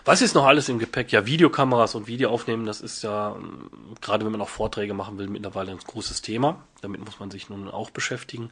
Was 0.05 0.23
ist 0.23 0.35
noch 0.35 0.47
alles 0.47 0.69
im 0.69 0.79
Gepäck? 0.79 1.11
Ja, 1.11 1.27
Videokameras 1.27 1.97
und 1.97 2.07
Video 2.07 2.31
aufnehmen, 2.31 2.65
das 2.65 2.81
ist 2.81 3.03
ja, 3.03 3.35
ähm, 3.35 3.71
gerade 4.01 4.25
wenn 4.25 4.33
man 4.33 4.41
auch 4.41 4.49
Vorträge 4.49 4.95
machen 4.95 5.19
will, 5.19 5.27
mittlerweile 5.27 5.73
ein 5.73 5.79
großes 5.79 6.23
Thema. 6.23 6.63
Damit 6.81 7.05
muss 7.05 7.19
man 7.19 7.33
sich 7.33 7.51
nun 7.51 7.69
auch 7.69 7.91
beschäftigen. 7.91 8.51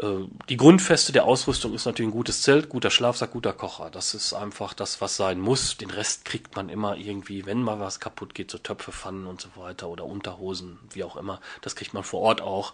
Äh, 0.00 0.26
Die 0.48 0.56
Grundfeste 0.56 1.12
der 1.12 1.24
Ausrüstung 1.24 1.74
ist 1.74 1.84
natürlich 1.84 2.08
ein 2.08 2.16
gutes 2.16 2.42
Zelt, 2.42 2.68
guter 2.68 2.90
Schlafsack, 2.90 3.32
guter 3.32 3.52
Kocher. 3.52 3.90
Das 3.90 4.14
ist 4.14 4.32
einfach 4.32 4.74
das, 4.74 5.00
was 5.00 5.16
sein 5.16 5.40
muss. 5.40 5.76
Den 5.76 5.90
Rest 5.90 6.24
kriegt 6.24 6.56
man 6.56 6.68
immer 6.68 6.96
irgendwie, 6.96 7.46
wenn 7.46 7.62
mal 7.62 7.80
was 7.80 8.00
kaputt 8.00 8.34
geht, 8.34 8.50
so 8.50 8.58
Töpfe, 8.58 8.92
Pfannen 8.92 9.26
und 9.26 9.40
so 9.40 9.48
weiter 9.56 9.88
oder 9.88 10.04
Unterhosen, 10.04 10.78
wie 10.92 11.04
auch 11.04 11.16
immer. 11.16 11.40
Das 11.60 11.76
kriegt 11.76 11.94
man 11.94 12.04
vor 12.04 12.20
Ort 12.20 12.40
auch. 12.40 12.72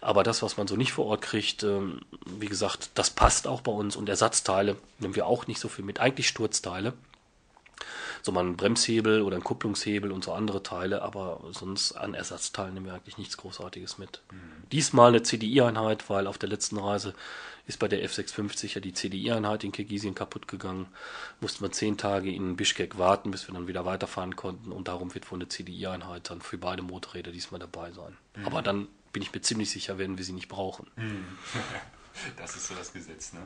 Aber 0.00 0.22
das, 0.22 0.42
was 0.42 0.56
man 0.56 0.68
so 0.68 0.76
nicht 0.76 0.92
vor 0.92 1.06
Ort 1.06 1.22
kriegt, 1.22 1.62
ähm, 1.62 2.00
wie 2.26 2.46
gesagt, 2.46 2.90
das 2.94 3.10
passt 3.10 3.46
auch 3.46 3.62
bei 3.62 3.72
uns. 3.72 3.96
Und 3.96 4.08
Ersatzteile 4.08 4.76
nehmen 4.98 5.16
wir 5.16 5.26
auch 5.26 5.46
nicht 5.46 5.60
so 5.60 5.68
viel 5.68 5.84
mit. 5.84 6.00
Eigentlich 6.00 6.28
Sturzteile. 6.28 6.92
So 8.26 8.32
mal 8.32 8.40
einen 8.40 8.56
Bremshebel 8.56 9.22
oder 9.22 9.36
einen 9.36 9.44
Kupplungshebel 9.44 10.10
und 10.10 10.24
so 10.24 10.32
andere 10.32 10.60
Teile, 10.60 11.02
aber 11.02 11.44
sonst 11.52 11.92
an 11.92 12.12
Ersatzteilen 12.12 12.74
nehmen 12.74 12.86
wir 12.86 12.94
eigentlich 12.94 13.18
nichts 13.18 13.36
Großartiges 13.36 13.98
mit. 13.98 14.20
Diesmal 14.72 15.10
eine 15.10 15.22
CDI-Einheit, 15.22 16.10
weil 16.10 16.26
auf 16.26 16.36
der 16.36 16.48
letzten 16.48 16.76
Reise 16.76 17.14
ist 17.68 17.78
bei 17.78 17.86
der 17.86 18.04
F650 18.04 18.74
ja 18.74 18.80
die 18.80 18.94
CDI-Einheit 18.94 19.62
in 19.62 19.70
Kirgisien 19.70 20.16
kaputt 20.16 20.48
gegangen. 20.48 20.88
Mussten 21.40 21.62
wir 21.62 21.70
zehn 21.70 21.98
Tage 21.98 22.34
in 22.34 22.56
Bischkek 22.56 22.98
warten, 22.98 23.30
bis 23.30 23.46
wir 23.46 23.54
dann 23.54 23.68
wieder 23.68 23.84
weiterfahren 23.84 24.34
konnten 24.34 24.72
und 24.72 24.88
darum 24.88 25.14
wird 25.14 25.30
wohl 25.30 25.38
eine 25.38 25.46
CDI-Einheit 25.46 26.28
dann 26.28 26.40
für 26.40 26.58
beide 26.58 26.82
Motorräder 26.82 27.30
diesmal 27.30 27.60
dabei 27.60 27.92
sein. 27.92 28.16
Aber 28.44 28.60
dann 28.60 28.88
bin 29.12 29.22
ich 29.22 29.32
mir 29.32 29.40
ziemlich 29.40 29.70
sicher, 29.70 29.98
werden 29.98 30.18
wir 30.18 30.24
sie 30.24 30.32
nicht 30.32 30.48
brauchen. 30.48 30.88
Das 32.36 32.56
ist 32.56 32.68
so 32.68 32.74
das 32.74 32.92
Gesetz. 32.92 33.32
Ne? 33.32 33.40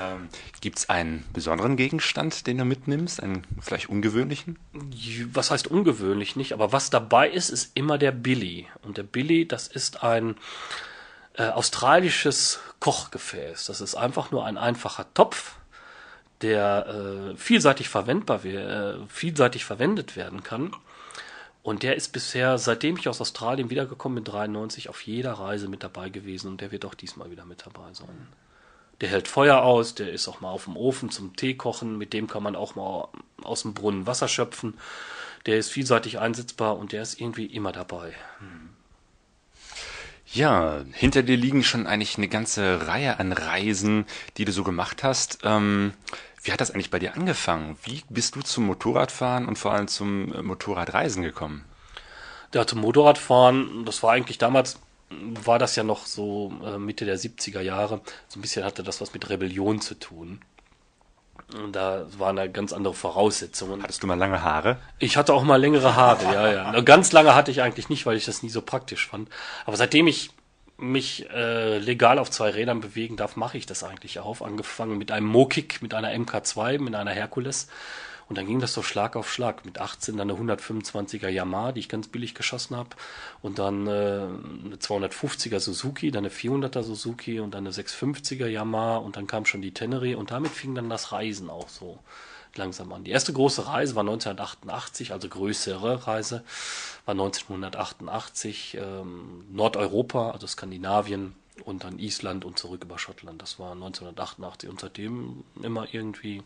Ähm, 0.00 0.28
Gibt 0.60 0.78
es 0.78 0.88
einen 0.88 1.24
besonderen 1.32 1.76
Gegenstand, 1.76 2.46
den 2.46 2.58
du 2.58 2.64
mitnimmst? 2.64 3.22
Einen 3.22 3.46
vielleicht 3.60 3.88
ungewöhnlichen? 3.88 4.58
was 5.32 5.50
heißt 5.50 5.66
ungewöhnlich 5.66 6.36
nicht, 6.36 6.52
aber 6.52 6.72
was 6.72 6.90
dabei 6.90 7.28
ist, 7.28 7.50
ist 7.50 7.76
immer 7.76 7.98
der 7.98 8.12
Billy. 8.12 8.66
Und 8.82 8.96
der 8.96 9.02
Billy, 9.02 9.46
das 9.46 9.66
ist 9.66 10.02
ein 10.02 10.36
äh, 11.34 11.48
australisches 11.48 12.60
Kochgefäß. 12.80 13.66
Das 13.66 13.80
ist 13.80 13.94
einfach 13.94 14.30
nur 14.30 14.44
ein 14.44 14.58
einfacher 14.58 15.06
Topf, 15.14 15.56
der 16.42 17.32
äh, 17.32 17.36
vielseitig 17.36 17.88
verwendbar, 17.88 18.44
äh, 18.44 18.96
vielseitig 19.08 19.64
verwendet 19.64 20.16
werden 20.16 20.42
kann. 20.42 20.74
Und 21.62 21.84
der 21.84 21.94
ist 21.94 22.08
bisher, 22.08 22.58
seitdem 22.58 22.96
ich 22.96 23.08
aus 23.08 23.20
Australien 23.20 23.70
wiedergekommen 23.70 24.16
bin, 24.16 24.24
93, 24.24 24.88
auf 24.88 25.00
jeder 25.02 25.34
Reise 25.34 25.68
mit 25.68 25.84
dabei 25.84 26.08
gewesen 26.08 26.48
und 26.48 26.60
der 26.60 26.72
wird 26.72 26.84
auch 26.84 26.94
diesmal 26.94 27.30
wieder 27.30 27.44
mit 27.44 27.64
dabei 27.64 27.92
sein. 27.92 28.28
Der 29.00 29.08
hält 29.08 29.28
Feuer 29.28 29.62
aus, 29.62 29.94
der 29.94 30.12
ist 30.12 30.28
auch 30.28 30.40
mal 30.40 30.50
auf 30.50 30.64
dem 30.64 30.76
Ofen 30.76 31.10
zum 31.10 31.36
Tee 31.36 31.54
kochen, 31.54 31.98
mit 31.98 32.12
dem 32.12 32.26
kann 32.26 32.42
man 32.42 32.56
auch 32.56 32.74
mal 32.74 33.08
aus 33.42 33.62
dem 33.62 33.74
Brunnen 33.74 34.06
Wasser 34.06 34.28
schöpfen. 34.28 34.74
Der 35.46 35.58
ist 35.58 35.70
vielseitig 35.70 36.18
einsetzbar 36.18 36.76
und 36.76 36.92
der 36.92 37.02
ist 37.02 37.20
irgendwie 37.20 37.46
immer 37.46 37.72
dabei. 37.72 38.12
Ja, 40.32 40.82
hinter 40.92 41.22
dir 41.22 41.36
liegen 41.36 41.62
schon 41.62 41.86
eigentlich 41.86 42.16
eine 42.16 42.28
ganze 42.28 42.86
Reihe 42.86 43.18
an 43.18 43.32
Reisen, 43.32 44.06
die 44.36 44.44
du 44.44 44.52
so 44.52 44.64
gemacht 44.64 45.02
hast. 45.02 45.40
Ähm, 45.42 45.92
wie 46.42 46.52
hat 46.52 46.60
das 46.60 46.70
eigentlich 46.72 46.90
bei 46.90 46.98
dir 46.98 47.14
angefangen? 47.14 47.76
Wie 47.84 48.02
bist 48.08 48.34
du 48.34 48.42
zum 48.42 48.66
Motorradfahren 48.66 49.46
und 49.46 49.58
vor 49.58 49.72
allem 49.72 49.88
zum 49.88 50.32
äh, 50.34 50.42
Motorradreisen 50.42 51.22
gekommen? 51.22 51.64
Ja, 52.54 52.66
zum 52.66 52.80
Motorradfahren, 52.80 53.84
das 53.84 54.02
war 54.02 54.12
eigentlich 54.12 54.38
damals, 54.38 54.78
war 55.10 55.58
das 55.58 55.76
ja 55.76 55.84
noch 55.84 56.06
so 56.06 56.52
äh, 56.64 56.78
Mitte 56.78 57.04
der 57.04 57.18
70er 57.18 57.60
Jahre. 57.60 58.00
So 58.28 58.38
ein 58.38 58.42
bisschen 58.42 58.64
hatte 58.64 58.82
das 58.82 59.00
was 59.00 59.14
mit 59.14 59.30
Rebellion 59.30 59.80
zu 59.80 59.94
tun. 59.94 60.40
Da 61.70 62.06
waren 62.18 62.36
da 62.36 62.46
ganz 62.46 62.72
andere 62.72 62.94
Voraussetzungen. 62.94 63.82
Hattest 63.82 64.02
du 64.02 64.06
mal 64.06 64.18
lange 64.18 64.42
Haare? 64.42 64.78
Ich 64.98 65.16
hatte 65.16 65.34
auch 65.34 65.42
mal 65.42 65.60
längere 65.60 65.96
Haare, 65.96 66.24
ja, 66.32 66.52
ja. 66.52 66.80
Ganz 66.84 67.12
lange 67.12 67.34
hatte 67.34 67.50
ich 67.50 67.60
eigentlich 67.60 67.90
nicht, 67.90 68.06
weil 68.06 68.16
ich 68.16 68.24
das 68.24 68.42
nie 68.42 68.48
so 68.48 68.62
praktisch 68.62 69.06
fand. 69.06 69.28
Aber 69.66 69.76
seitdem 69.76 70.06
ich 70.06 70.30
mich 70.82 71.28
äh, 71.30 71.78
legal 71.78 72.18
auf 72.18 72.30
zwei 72.30 72.50
Rädern 72.50 72.80
bewegen 72.80 73.16
darf, 73.16 73.36
mache 73.36 73.56
ich 73.56 73.66
das 73.66 73.84
eigentlich 73.84 74.18
auch. 74.20 74.42
Angefangen 74.42 74.98
mit 74.98 75.10
einem 75.12 75.26
Mokik, 75.26 75.80
mit 75.80 75.94
einer 75.94 76.10
MK2, 76.10 76.80
mit 76.80 76.94
einer 76.94 77.12
Herkules. 77.12 77.68
Und 78.28 78.38
dann 78.38 78.46
ging 78.46 78.60
das 78.60 78.72
so 78.72 78.82
Schlag 78.82 79.14
auf 79.16 79.32
Schlag. 79.32 79.64
Mit 79.64 79.78
18 79.78 80.16
dann 80.16 80.30
eine 80.30 80.38
125er 80.38 81.28
Yamaha, 81.28 81.72
die 81.72 81.80
ich 81.80 81.88
ganz 81.88 82.08
billig 82.08 82.34
geschossen 82.34 82.76
habe. 82.76 82.90
Und 83.42 83.58
dann 83.58 83.86
äh, 83.86 83.90
eine 83.90 84.76
250er 84.76 85.60
Suzuki, 85.60 86.10
dann 86.10 86.24
eine 86.24 86.32
400er 86.32 86.82
Suzuki 86.82 87.40
und 87.40 87.54
dann 87.54 87.66
eine 87.66 87.74
650er 87.74 88.46
Yamaha. 88.46 88.96
Und 88.96 89.16
dann 89.16 89.26
kam 89.26 89.44
schon 89.44 89.62
die 89.62 89.74
Tenere. 89.74 90.16
Und 90.16 90.30
damit 90.30 90.50
fing 90.50 90.74
dann 90.74 90.88
das 90.88 91.12
Reisen 91.12 91.50
auch 91.50 91.68
so 91.68 91.98
langsam 92.56 92.92
an. 92.92 93.04
Die 93.04 93.10
erste 93.10 93.32
große 93.32 93.66
Reise 93.66 93.94
war 93.94 94.02
1988, 94.02 95.12
also 95.12 95.28
größere 95.28 96.06
Reise, 96.06 96.44
war 97.04 97.12
1988 97.12 98.78
ähm, 98.80 99.44
Nordeuropa, 99.52 100.30
also 100.30 100.46
Skandinavien 100.46 101.34
und 101.64 101.84
dann 101.84 101.98
Island 101.98 102.44
und 102.44 102.58
zurück 102.58 102.84
über 102.84 102.98
Schottland. 102.98 103.40
Das 103.42 103.58
war 103.58 103.72
1988 103.72 104.68
und 104.68 104.80
seitdem 104.80 105.44
immer 105.62 105.86
irgendwie 105.92 106.42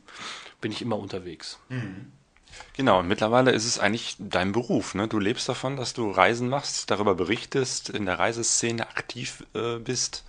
bin 0.60 0.72
ich 0.72 0.82
immer 0.82 0.98
unterwegs. 0.98 1.58
Genau, 2.74 3.00
und 3.00 3.08
mittlerweile 3.08 3.52
ist 3.52 3.66
es 3.66 3.78
eigentlich 3.78 4.16
dein 4.18 4.52
Beruf. 4.52 4.94
Ne? 4.94 5.08
Du 5.08 5.18
lebst 5.18 5.48
davon, 5.48 5.76
dass 5.76 5.94
du 5.94 6.10
Reisen 6.10 6.48
machst, 6.48 6.90
darüber 6.90 7.14
berichtest, 7.14 7.90
in 7.90 8.06
der 8.06 8.18
Reiseszene 8.18 8.88
aktiv 8.88 9.44
äh, 9.54 9.78
bist. 9.78 10.24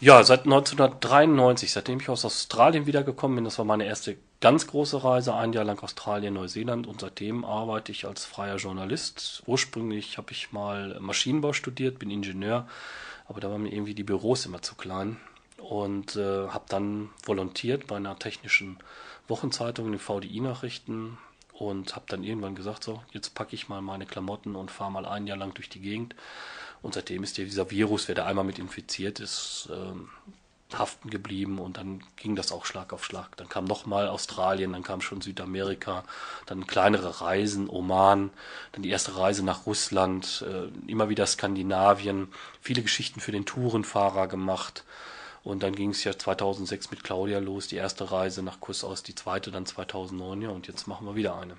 Ja, 0.00 0.24
seit 0.24 0.40
1993, 0.46 1.72
seitdem 1.72 2.00
ich 2.00 2.08
aus 2.08 2.24
Australien 2.24 2.86
wiedergekommen 2.86 3.36
bin, 3.36 3.44
das 3.44 3.58
war 3.58 3.64
meine 3.64 3.84
erste 3.84 4.16
ganz 4.42 4.66
große 4.66 5.02
Reise, 5.04 5.34
ein 5.34 5.52
Jahr 5.52 5.64
lang 5.64 5.78
Australien, 5.78 6.34
Neuseeland 6.34 6.88
und 6.88 7.00
seitdem 7.00 7.44
arbeite 7.44 7.92
ich 7.92 8.06
als 8.06 8.24
freier 8.24 8.56
Journalist. 8.56 9.42
Ursprünglich 9.46 10.18
habe 10.18 10.32
ich 10.32 10.52
mal 10.52 10.98
Maschinenbau 11.00 11.52
studiert, 11.52 12.00
bin 12.00 12.10
Ingenieur, 12.10 12.66
aber 13.26 13.40
da 13.40 13.50
waren 13.50 13.62
mir 13.62 13.72
irgendwie 13.72 13.94
die 13.94 14.02
Büros 14.02 14.44
immer 14.44 14.60
zu 14.60 14.74
klein 14.74 15.18
und 15.58 16.16
äh, 16.16 16.48
habe 16.48 16.64
dann 16.68 17.10
volontiert 17.24 17.86
bei 17.86 17.96
einer 17.96 18.18
technischen 18.18 18.78
Wochenzeitung 19.28 19.92
den 19.92 20.00
VDI-Nachrichten 20.00 21.18
und 21.52 21.94
habe 21.94 22.06
dann 22.08 22.24
irgendwann 22.24 22.56
gesagt, 22.56 22.82
so, 22.82 23.00
jetzt 23.12 23.36
packe 23.36 23.54
ich 23.54 23.68
mal 23.68 23.80
meine 23.80 24.06
Klamotten 24.06 24.56
und 24.56 24.72
fahre 24.72 24.90
mal 24.90 25.06
ein 25.06 25.28
Jahr 25.28 25.38
lang 25.38 25.54
durch 25.54 25.68
die 25.68 25.80
Gegend. 25.80 26.16
Und 26.82 26.94
seitdem 26.94 27.22
ist 27.22 27.38
dieser 27.38 27.70
Virus, 27.70 28.08
wer 28.08 28.16
da 28.16 28.26
einmal 28.26 28.44
mit 28.44 28.58
infiziert 28.58 29.20
ist, 29.20 29.68
ähm, 29.72 30.08
haften 30.78 31.10
geblieben 31.10 31.58
und 31.58 31.76
dann 31.76 32.02
ging 32.16 32.36
das 32.36 32.52
auch 32.52 32.64
Schlag 32.66 32.92
auf 32.92 33.04
Schlag. 33.04 33.36
Dann 33.36 33.48
kam 33.48 33.64
nochmal 33.64 34.08
Australien, 34.08 34.72
dann 34.72 34.82
kam 34.82 35.00
schon 35.00 35.20
Südamerika, 35.20 36.04
dann 36.46 36.66
kleinere 36.66 37.20
Reisen, 37.20 37.68
Oman, 37.68 38.30
dann 38.72 38.82
die 38.82 38.90
erste 38.90 39.16
Reise 39.16 39.44
nach 39.44 39.66
Russland, 39.66 40.44
äh, 40.46 40.90
immer 40.90 41.08
wieder 41.08 41.26
Skandinavien, 41.26 42.28
viele 42.60 42.82
Geschichten 42.82 43.20
für 43.20 43.32
den 43.32 43.46
Tourenfahrer 43.46 44.28
gemacht. 44.28 44.84
Und 45.44 45.64
dann 45.64 45.74
ging 45.74 45.90
es 45.90 46.04
ja 46.04 46.16
2006 46.16 46.92
mit 46.92 47.02
Claudia 47.02 47.40
los, 47.40 47.66
die 47.66 47.76
erste 47.76 48.12
Reise 48.12 48.42
nach 48.42 48.60
Kurs 48.60 48.84
aus, 48.84 49.02
die 49.02 49.14
zweite 49.14 49.50
dann 49.50 49.66
2009, 49.66 50.42
ja, 50.42 50.50
und 50.50 50.68
jetzt 50.68 50.86
machen 50.86 51.04
wir 51.06 51.16
wieder 51.16 51.36
eine. 51.36 51.56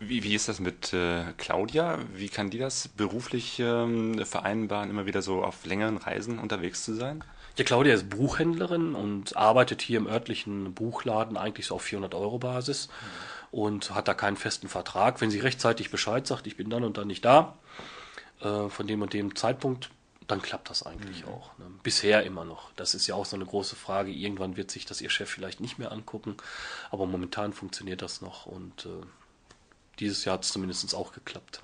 Wie, 0.00 0.22
wie 0.22 0.34
ist 0.34 0.48
das 0.48 0.60
mit 0.60 0.94
äh, 0.94 1.24
Claudia? 1.36 1.98
Wie 2.14 2.30
kann 2.30 2.48
die 2.48 2.58
das 2.58 2.88
beruflich 2.88 3.60
ähm, 3.60 4.24
vereinbaren, 4.24 4.88
immer 4.88 5.04
wieder 5.04 5.20
so 5.20 5.44
auf 5.44 5.66
längeren 5.66 5.98
Reisen 5.98 6.38
unterwegs 6.38 6.84
zu 6.84 6.94
sein? 6.94 7.22
Ja, 7.56 7.64
Claudia 7.64 7.94
ist 7.94 8.08
Buchhändlerin 8.08 8.94
und 8.94 9.36
arbeitet 9.36 9.82
hier 9.82 9.98
im 9.98 10.06
örtlichen 10.06 10.72
Buchladen 10.72 11.36
eigentlich 11.36 11.66
so 11.66 11.74
auf 11.74 11.82
400 11.82 12.14
Euro 12.14 12.38
Basis 12.38 12.88
und 13.52 13.94
hat 13.94 14.08
da 14.08 14.14
keinen 14.14 14.36
festen 14.36 14.68
Vertrag. 14.68 15.20
Wenn 15.20 15.30
sie 15.30 15.38
rechtzeitig 15.38 15.90
Bescheid 15.90 16.26
sagt, 16.26 16.46
ich 16.46 16.56
bin 16.56 16.70
dann 16.70 16.82
und 16.82 16.96
dann 16.96 17.06
nicht 17.06 17.24
da, 17.24 17.56
äh, 18.40 18.68
von 18.68 18.86
dem 18.86 19.02
und 19.02 19.12
dem 19.12 19.36
Zeitpunkt, 19.36 19.90
dann 20.26 20.40
klappt 20.42 20.70
das 20.70 20.82
eigentlich 20.82 21.24
auch. 21.26 21.56
Ne? 21.58 21.66
Bisher 21.82 22.22
immer 22.24 22.44
noch. 22.44 22.72
Das 22.76 22.94
ist 22.94 23.06
ja 23.06 23.14
auch 23.14 23.26
so 23.26 23.36
eine 23.36 23.44
große 23.44 23.76
Frage. 23.76 24.10
Irgendwann 24.10 24.56
wird 24.56 24.70
sich 24.70 24.86
das 24.86 25.00
ihr 25.00 25.10
Chef 25.10 25.30
vielleicht 25.30 25.60
nicht 25.60 25.78
mehr 25.78 25.92
angucken, 25.92 26.36
aber 26.90 27.06
momentan 27.06 27.52
funktioniert 27.52 28.02
das 28.02 28.20
noch 28.20 28.46
und 28.46 28.86
äh, 28.86 29.06
dieses 29.98 30.24
Jahr 30.24 30.34
hat 30.34 30.44
es 30.44 30.50
zumindest 30.50 30.94
auch 30.94 31.12
geklappt. 31.12 31.60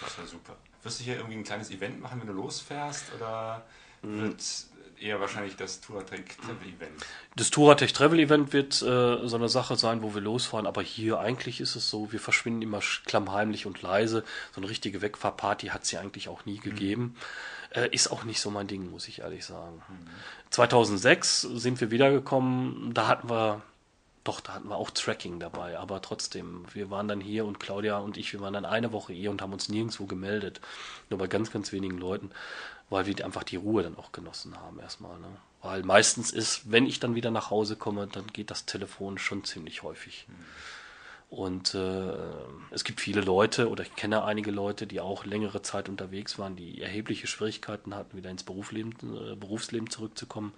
Das 0.00 0.18
wäre 0.18 0.26
super. 0.26 0.56
Wirst 0.82 1.00
du 1.00 1.04
hier 1.04 1.16
irgendwie 1.16 1.36
ein 1.36 1.44
kleines 1.44 1.70
Event 1.70 2.00
machen, 2.00 2.20
wenn 2.20 2.26
du 2.26 2.32
losfährst? 2.32 3.12
Oder 3.14 3.64
wird 4.02 4.44
eher 5.02 5.20
wahrscheinlich 5.20 5.56
das 5.56 5.80
Touratec 5.80 6.36
Travel 6.40 6.68
Event? 6.68 7.04
Das 7.36 7.50
Touratech 7.50 7.92
Travel 7.92 8.20
Event 8.20 8.52
wird 8.52 8.80
äh, 8.82 9.26
so 9.26 9.36
eine 9.36 9.48
Sache 9.48 9.76
sein, 9.76 10.02
wo 10.02 10.14
wir 10.14 10.20
losfahren, 10.20 10.66
aber 10.66 10.82
hier 10.82 11.18
eigentlich 11.20 11.60
ist 11.60 11.76
es 11.76 11.90
so, 11.90 12.12
wir 12.12 12.20
verschwinden 12.20 12.62
immer 12.62 12.80
klammheimlich 13.06 13.66
und 13.66 13.82
leise. 13.82 14.24
So 14.54 14.60
eine 14.60 14.70
richtige 14.70 15.02
Wegfahrparty 15.02 15.68
hat 15.68 15.82
es 15.82 15.90
ja 15.90 16.00
eigentlich 16.00 16.28
auch 16.28 16.44
nie 16.44 16.58
gegeben. 16.58 17.16
Äh, 17.74 17.88
ist 17.90 18.10
auch 18.10 18.24
nicht 18.24 18.40
so 18.40 18.50
mein 18.50 18.66
Ding, 18.66 18.90
muss 18.90 19.08
ich 19.08 19.20
ehrlich 19.20 19.44
sagen. 19.44 19.82
2006 20.50 21.42
sind 21.42 21.80
wir 21.80 21.90
wiedergekommen, 21.90 22.92
da 22.94 23.08
hatten 23.08 23.30
wir 23.30 23.62
Doch, 24.24 24.40
da 24.40 24.54
hatten 24.54 24.68
wir 24.68 24.76
auch 24.76 24.90
Tracking 24.90 25.40
dabei, 25.40 25.78
aber 25.78 26.00
trotzdem, 26.00 26.64
wir 26.74 26.90
waren 26.90 27.08
dann 27.08 27.20
hier 27.20 27.44
und 27.44 27.58
Claudia 27.58 27.98
und 27.98 28.16
ich, 28.16 28.32
wir 28.32 28.40
waren 28.40 28.52
dann 28.54 28.64
eine 28.64 28.92
Woche 28.92 29.12
hier 29.12 29.32
und 29.32 29.42
haben 29.42 29.52
uns 29.52 29.68
nirgendwo 29.68 30.06
gemeldet. 30.06 30.60
Nur 31.10 31.18
bei 31.18 31.26
ganz, 31.26 31.50
ganz 31.50 31.72
wenigen 31.72 31.98
Leuten, 31.98 32.30
weil 32.92 33.06
wir 33.06 33.24
einfach 33.24 33.42
die 33.42 33.56
Ruhe 33.56 33.82
dann 33.82 33.96
auch 33.96 34.12
genossen 34.12 34.56
haben 34.56 34.78
erstmal. 34.78 35.18
Ne? 35.18 35.28
Weil 35.62 35.82
meistens 35.82 36.30
ist, 36.30 36.70
wenn 36.70 36.86
ich 36.86 37.00
dann 37.00 37.14
wieder 37.14 37.30
nach 37.30 37.50
Hause 37.50 37.76
komme, 37.76 38.06
dann 38.06 38.26
geht 38.28 38.50
das 38.50 38.66
Telefon 38.66 39.18
schon 39.18 39.44
ziemlich 39.44 39.82
häufig. 39.82 40.26
Mhm. 40.28 40.34
Und 41.32 41.74
äh, 41.74 42.12
es 42.72 42.84
gibt 42.84 43.00
viele 43.00 43.22
Leute, 43.22 43.70
oder 43.70 43.82
ich 43.84 43.96
kenne 43.96 44.22
einige 44.22 44.50
Leute, 44.50 44.86
die 44.86 45.00
auch 45.00 45.24
längere 45.24 45.62
Zeit 45.62 45.88
unterwegs 45.88 46.38
waren, 46.38 46.56
die 46.56 46.82
erhebliche 46.82 47.26
Schwierigkeiten 47.26 47.94
hatten, 47.94 48.18
wieder 48.18 48.28
ins 48.28 48.42
Berufsleben, 48.42 48.92
äh, 49.02 49.34
Berufsleben 49.34 49.88
zurückzukommen. 49.88 50.52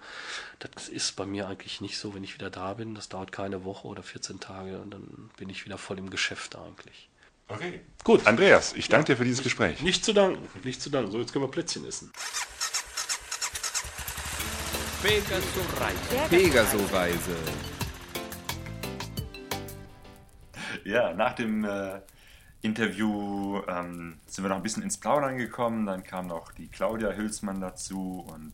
Das 0.59 0.89
ist 0.89 1.15
bei 1.15 1.25
mir 1.25 1.47
eigentlich 1.47 1.79
nicht 1.79 1.97
so, 1.97 2.13
wenn 2.13 2.25
ich 2.25 2.33
wieder 2.33 2.49
da 2.49 2.73
bin. 2.73 2.93
Das 2.93 3.07
dauert 3.07 3.31
keine 3.31 3.63
Woche 3.63 3.87
oder 3.87 4.03
14 4.03 4.41
Tage 4.41 4.81
und 4.81 4.91
dann 4.91 5.29
bin 5.37 5.47
ich 5.47 5.63
wieder 5.63 5.77
voll 5.77 5.97
im 5.97 6.09
Geschäft 6.09 6.57
eigentlich. 6.57 7.07
Okay. 7.47 7.81
Gut, 8.03 8.25
Andreas, 8.25 8.73
ich 8.73 8.89
danke 8.89 9.13
dir 9.13 9.17
für 9.17 9.23
dieses 9.23 9.43
Gespräch. 9.43 9.81
Nicht 9.81 10.03
zu 10.03 10.13
danken, 10.13 10.47
nicht 10.63 10.81
zu 10.81 10.89
danken. 10.89 11.11
So, 11.11 11.19
jetzt 11.19 11.31
können 11.31 11.45
wir 11.45 11.51
Plätzchen 11.51 11.85
essen. 11.87 12.11
Pegaso-Reise. 16.29 17.35
Ja, 20.83 21.13
nach 21.13 21.33
dem 21.33 21.63
äh, 21.63 22.01
Interview 22.61 23.61
ähm, 23.67 24.19
sind 24.25 24.43
wir 24.43 24.49
noch 24.49 24.57
ein 24.57 24.63
bisschen 24.63 24.81
ins 24.81 24.97
Plaudern 24.97 25.37
gekommen. 25.37 25.85
Dann 25.85 26.03
kam 26.03 26.27
noch 26.27 26.51
die 26.51 26.67
Claudia 26.67 27.11
Hülsmann 27.11 27.61
dazu 27.61 28.25
und 28.27 28.53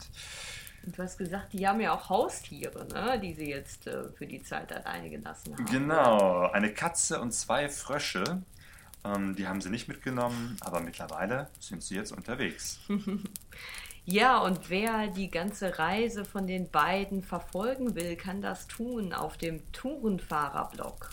und 0.83 0.97
du 0.97 1.03
hast 1.03 1.19
gesagt, 1.19 1.53
die 1.53 1.67
haben 1.67 1.79
ja 1.79 1.93
auch 1.93 2.09
Haustiere, 2.09 2.87
ne? 2.87 3.19
die 3.19 3.33
sie 3.35 3.49
jetzt 3.49 3.85
äh, 3.85 4.09
für 4.17 4.25
die 4.25 4.41
Zeit 4.41 4.73
alleine 4.73 5.11
gelassen 5.11 5.53
haben. 5.53 5.65
Genau, 5.65 6.49
eine 6.49 6.73
Katze 6.73 7.21
und 7.21 7.33
zwei 7.33 7.69
Frösche. 7.69 8.41
Ähm, 9.03 9.35
die 9.35 9.47
haben 9.47 9.61
sie 9.61 9.69
nicht 9.69 9.87
mitgenommen, 9.87 10.57
aber 10.61 10.79
mittlerweile 10.79 11.49
sind 11.59 11.81
sie 11.81 11.95
jetzt 11.95 12.11
unterwegs. 12.11 12.79
ja, 14.05 14.37
und 14.39 14.69
wer 14.69 15.07
die 15.07 15.29
ganze 15.29 15.79
Reise 15.79 16.25
von 16.25 16.47
den 16.47 16.69
beiden 16.69 17.23
verfolgen 17.23 17.95
will, 17.95 18.15
kann 18.15 18.41
das 18.41 18.67
tun 18.67 19.13
auf 19.13 19.37
dem 19.37 19.59
Tourenfahrerblog 19.71 21.09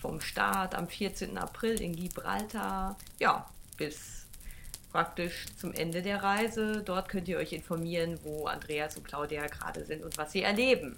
vom 0.00 0.20
Start 0.20 0.74
am 0.74 0.86
14. 0.86 1.38
April 1.38 1.80
in 1.80 1.96
Gibraltar, 1.96 2.98
ja, 3.18 3.48
bis 3.78 4.26
praktisch 4.92 5.46
zum 5.56 5.72
Ende 5.72 6.02
der 6.02 6.22
Reise. 6.22 6.82
Dort 6.84 7.08
könnt 7.08 7.26
ihr 7.26 7.38
euch 7.38 7.52
informieren, 7.52 8.20
wo 8.22 8.46
Andreas 8.46 8.96
und 8.96 9.04
Claudia 9.04 9.46
gerade 9.46 9.84
sind 9.84 10.04
und 10.04 10.16
was 10.18 10.30
sie 10.30 10.42
erleben. 10.42 10.96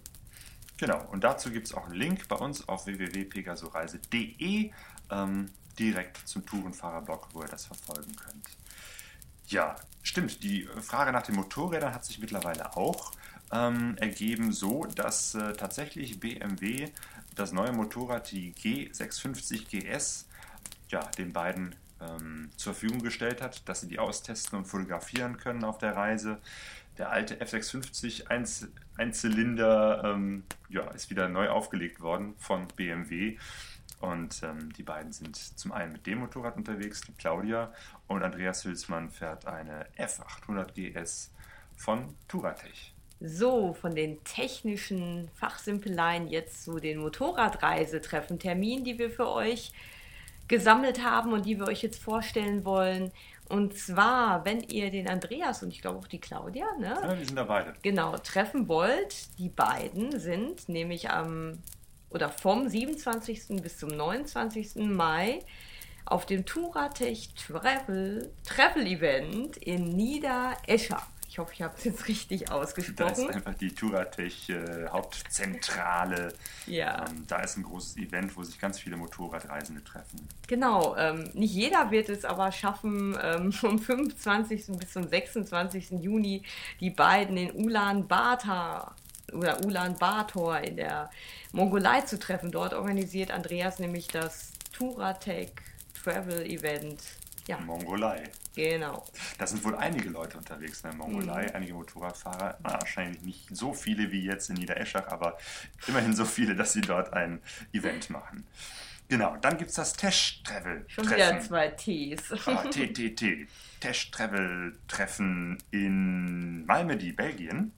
Genau, 0.77 1.03
und 1.11 1.25
dazu 1.25 1.51
gibt 1.51 1.69
es 1.69 1.73
auch 1.73 1.87
einen 1.87 1.95
Link 1.95 2.29
bei 2.29 2.37
uns 2.37 2.69
auf 2.69 2.85
www.pegasoreise.de 2.85 4.71
ähm, 5.11 5.51
direkt 5.79 6.19
zum 6.27 6.45
Tourenfahrerblog, 6.45 7.29
wo 7.33 7.43
ihr 7.43 7.49
das 7.49 7.67
verfolgen 7.67 8.15
könnt. 8.17 8.47
Ja, 9.49 9.77
stimmt, 10.03 10.43
die 10.43 10.69
Frage 10.81 11.13
nach 11.13 11.23
den 11.23 11.37
Motorrädern 11.37 11.95
hat 11.95 12.05
sich 12.05 12.19
mittlerweile 12.19 12.77
auch 12.77 13.13
ähm, 13.53 13.97
ergeben, 13.99 14.53
so 14.53 14.85
dass 14.85 15.35
äh, 15.35 15.53
tatsächlich 15.53 16.19
BMW 16.19 16.89
das 17.35 17.53
neue 17.53 17.73
Motorrad, 17.73 18.31
die 18.33 18.53
G650 18.55 19.69
GS, 19.69 20.27
ja, 20.89 21.01
den 21.19 21.33
beiden 21.33 21.75
ähm, 22.01 22.51
zur 22.57 22.75
Verfügung 22.75 23.03
gestellt 23.03 23.43
hat, 23.43 23.69
dass 23.69 23.83
sie 23.83 23.89
die 23.89 23.99
austesten 23.99 24.59
und 24.59 24.65
fotografieren 24.65 25.37
können 25.37 25.65
auf 25.65 25.79
der 25.79 25.97
Reise. 25.97 26.39
Der 26.99 27.11
alte 27.11 27.37
F650 27.37 28.29
Einz 28.29 28.67
Einzylinder 28.97 30.03
ähm, 30.05 30.45
ja, 30.71 30.91
ist 30.93 31.11
wieder 31.11 31.29
neu 31.29 31.51
aufgelegt 31.51 32.01
worden 32.01 32.35
von 32.39 32.67
BMW. 32.77 33.37
Und 34.01 34.43
ähm, 34.43 34.73
die 34.75 34.83
beiden 34.83 35.13
sind 35.13 35.37
zum 35.37 35.73
einen 35.73 35.93
mit 35.93 36.07
dem 36.07 36.19
Motorrad 36.19 36.57
unterwegs, 36.57 37.01
die 37.01 37.13
Claudia, 37.13 37.73
und 38.09 38.23
Andreas 38.23 38.65
Hülsmann 38.65 39.11
fährt 39.11 39.47
eine 39.47 39.87
F800 39.99 40.73
GS 40.75 41.31
von 41.77 42.15
Turatech. 42.29 42.93
So, 43.21 43.73
von 43.73 43.95
den 43.95 44.23
technischen 44.25 45.31
Fachsimpeleien 45.35 46.29
jetzt 46.29 46.65
zu 46.65 46.79
den 46.79 46.99
Motorradreisetreffen, 46.99 48.39
Terminen, 48.39 48.85
die 48.85 48.99
wir 48.99 49.11
für 49.11 49.29
euch 49.29 49.73
gesammelt 50.49 51.03
haben 51.03 51.33
und 51.33 51.47
die 51.47 51.59
wir 51.59 51.67
euch 51.67 51.83
jetzt 51.83 52.03
vorstellen 52.03 52.65
wollen. 52.65 53.11
Und 53.49 53.79
zwar, 53.79 54.45
wenn 54.45 54.61
ihr 54.61 54.91
den 54.91 55.09
Andreas 55.09 55.63
und 55.63 55.71
ich 55.71 55.81
glaube 55.81 55.99
auch 55.99 56.09
die 56.09 56.21
Claudia, 56.21 56.67
ne? 56.79 56.99
Ja, 57.01 57.15
die 57.15 57.25
sind 57.25 57.37
da 57.37 57.45
beide. 57.45 57.75
Genau, 57.83 58.17
treffen 58.19 58.69
wollt, 58.69 59.39
die 59.39 59.49
beiden 59.49 60.19
sind 60.19 60.69
nämlich 60.69 61.11
am 61.11 61.59
oder 62.17 62.31
vom 62.31 62.67
27. 62.67 63.63
bis 63.63 63.79
zum 63.79 63.91
29. 63.91 64.77
Mai 64.77 65.41
auf 66.07 66.25
dem 66.25 66.47
Touratech 66.47 67.35
Travel, 67.35 68.33
Travel 68.43 68.87
Event 68.87 69.59
in 69.59 69.95
Niederescher. 69.95 71.03
Ich 71.29 71.39
hoffe, 71.39 71.53
ich 71.53 71.61
habe 71.61 71.75
es 71.77 71.85
jetzt 71.85 72.09
richtig 72.09 72.51
ausgesprochen. 72.51 73.15
Da 73.15 73.23
ist 73.23 73.31
einfach 73.31 73.55
die 73.55 73.75
Turatech 73.75 74.49
äh, 74.49 74.87
Hauptzentrale. 74.89 76.33
Ja. 76.67 77.05
Ähm, 77.07 77.25
da 77.27 77.41
ist 77.41 77.59
ein 77.59 77.65
großes 77.65 77.99
Event, 77.99 78.35
wo 78.35 78.43
sich 78.45 78.59
ganz 78.59 78.79
viele 78.79 78.97
Motorradreisende 78.97 79.85
treffen. 79.85 80.27
Genau. 80.47 80.97
Ähm, 80.97 81.29
nicht 81.35 81.53
jeder 81.53 81.91
wird 81.91 82.09
es 82.09 82.25
aber 82.25 82.51
schaffen, 82.53 83.19
ähm, 83.21 83.53
vom 83.53 83.79
25. 83.79 84.79
bis 84.79 84.93
zum 84.93 85.07
26. 85.07 85.91
Juni 86.01 86.43
die 86.81 86.91
beiden 86.91 87.37
in 87.37 87.51
Ulaanbaatar 87.53 88.95
oder 89.33 89.65
Ulaanbaatar 89.65 90.63
in 90.65 90.77
der 90.77 91.11
Mongolei 91.53 92.03
zu 92.03 92.19
treffen. 92.19 92.51
Dort 92.51 92.75
organisiert 92.75 93.31
Andreas 93.31 93.79
nämlich 93.79 94.09
das 94.09 94.53
Turatech 94.73 95.53
Travel 96.03 96.45
Event 96.47 97.01
ja. 97.49 97.59
Mongolei. 97.59 98.25
Genau. 98.55 99.05
Da 99.39 99.47
sind 99.47 99.63
wohl 99.65 99.77
einige 99.77 100.09
Leute 100.09 100.39
unterwegs 100.39 100.81
in 100.81 100.91
der 100.91 100.99
Mongolei, 100.99 101.45
mhm. 101.45 101.55
einige 101.55 101.75
Motorradfahrer. 101.75 102.57
Wahrscheinlich 102.63 103.23
nicht 103.23 103.57
so 103.57 103.73
viele 103.75 104.11
wie 104.11 104.25
jetzt 104.25 104.49
in 104.51 104.57
Niedereschach, 104.57 105.09
aber 105.09 105.39
immerhin 105.87 106.15
so 106.15 106.25
viele, 106.25 106.57
dass 106.57 106.73
sie 106.73 106.81
dort 106.81 107.13
ein 107.13 107.41
Event 107.73 108.11
machen. 108.11 108.47
Genau, 109.09 109.37
dann 109.37 109.57
gibt 109.57 109.71
es 109.71 109.77
das 109.77 109.93
Tesh 109.93 110.43
Travel. 110.43 110.85
Schon 110.89 111.09
wieder 111.09 111.41
zwei 111.41 111.69
Ts. 111.69 112.33
Ah, 112.47 112.65
TTT. 112.65 113.47
Tesh 113.81 114.11
Travel 114.11 114.77
Treffen 114.89 115.59
in 115.71 116.67
Malmedy, 116.67 117.13
Belgien. 117.13 117.73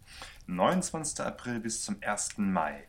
29. 0.48 1.24
April 1.24 1.60
bis 1.60 1.84
zum 1.84 1.96
1. 2.00 2.38
Mai. 2.38 2.84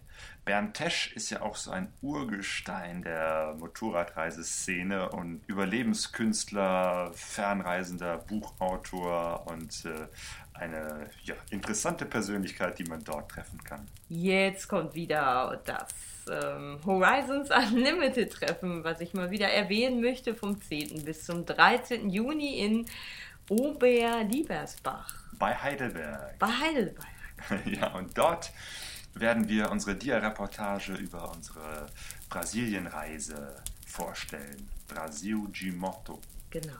Bernd 0.45 0.76
Tesch 0.76 1.13
ist 1.15 1.30
ja 1.30 1.41
auch 1.41 1.56
so 1.56 1.72
ein 1.72 1.93
Urgestein 2.02 3.04
der 3.04 3.56
Motorradreiseszene 3.60 5.10
und 5.10 5.41
Überlebenskünstler, 5.48 7.12
Fernreisender, 7.13 8.17
Buchautor 8.17 9.45
und 9.48 9.86
äh, 9.86 10.08
eine 10.54 11.10
ja, 11.24 11.36
interessante 11.52 12.06
Persönlichkeit, 12.06 12.80
die 12.80 12.86
man 12.86 13.04
dort 13.04 13.30
treffen 13.30 13.63
kann. 13.63 13.88
Jetzt 14.08 14.67
kommt 14.67 14.95
wieder 14.95 15.62
das 15.65 15.93
ähm, 16.32 16.80
Horizons 16.86 17.50
Unlimited 17.52 18.32
Treffen, 18.32 18.84
was 18.84 19.02
ich 19.02 19.13
mal 19.13 19.32
wieder 19.32 19.50
erwähnen 19.50 20.02
möchte, 20.02 20.34
vom 20.34 20.60
10. 20.62 21.06
bis 21.06 21.26
zum 21.26 21.45
13. 21.45 22.10
Juni 22.10 22.60
in 22.60 22.86
Oberliebersbach. 23.50 25.13
Bei 25.38 25.54
Heidelberg. 25.56 26.39
Bei 26.39 26.48
Heidelberg. 26.48 27.18
ja, 27.65 27.93
und 27.93 28.17
dort 28.17 28.52
werden 29.13 29.47
wir 29.47 29.71
unsere 29.71 29.95
Dia-Reportage 29.95 30.93
über 30.93 31.32
unsere 31.32 31.88
Brasilienreise 32.30 33.56
vorstellen. 33.86 34.69
Brasil 34.88 35.47
de 35.49 35.71
Moto. 35.71 36.19
Genau. 36.49 36.73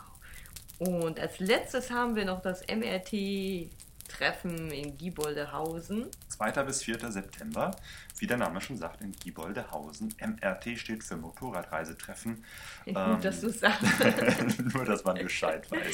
Und 0.80 1.20
als 1.20 1.40
letztes 1.40 1.92
haben 1.92 2.16
wir 2.16 2.26
noch 2.26 2.42
das 2.42 2.62
MRT 2.68 3.70
Treffen 4.10 4.72
in 4.72 4.98
Gieboldehausen. 4.98 6.08
2. 6.28 6.52
bis 6.64 6.84
4. 6.84 7.12
September, 7.12 7.72
wie 8.18 8.28
der 8.28 8.38
Name 8.38 8.60
schon 8.60 8.78
sagt, 8.78 9.02
in 9.02 9.14
Gieboldehausen. 9.14 10.14
MRT 10.20 10.78
steht 10.78 11.04
für 11.04 11.16
Motorradreisetreffen. 11.16 12.44
Gut, 12.86 12.98
ähm, 12.98 13.22
dass 13.22 13.40
du 13.40 13.50
sagst. 13.50 13.84
nur, 14.74 14.84
dass 14.84 15.04
man 15.04 15.18
Bescheid 15.18 15.70
weiß. 15.72 15.94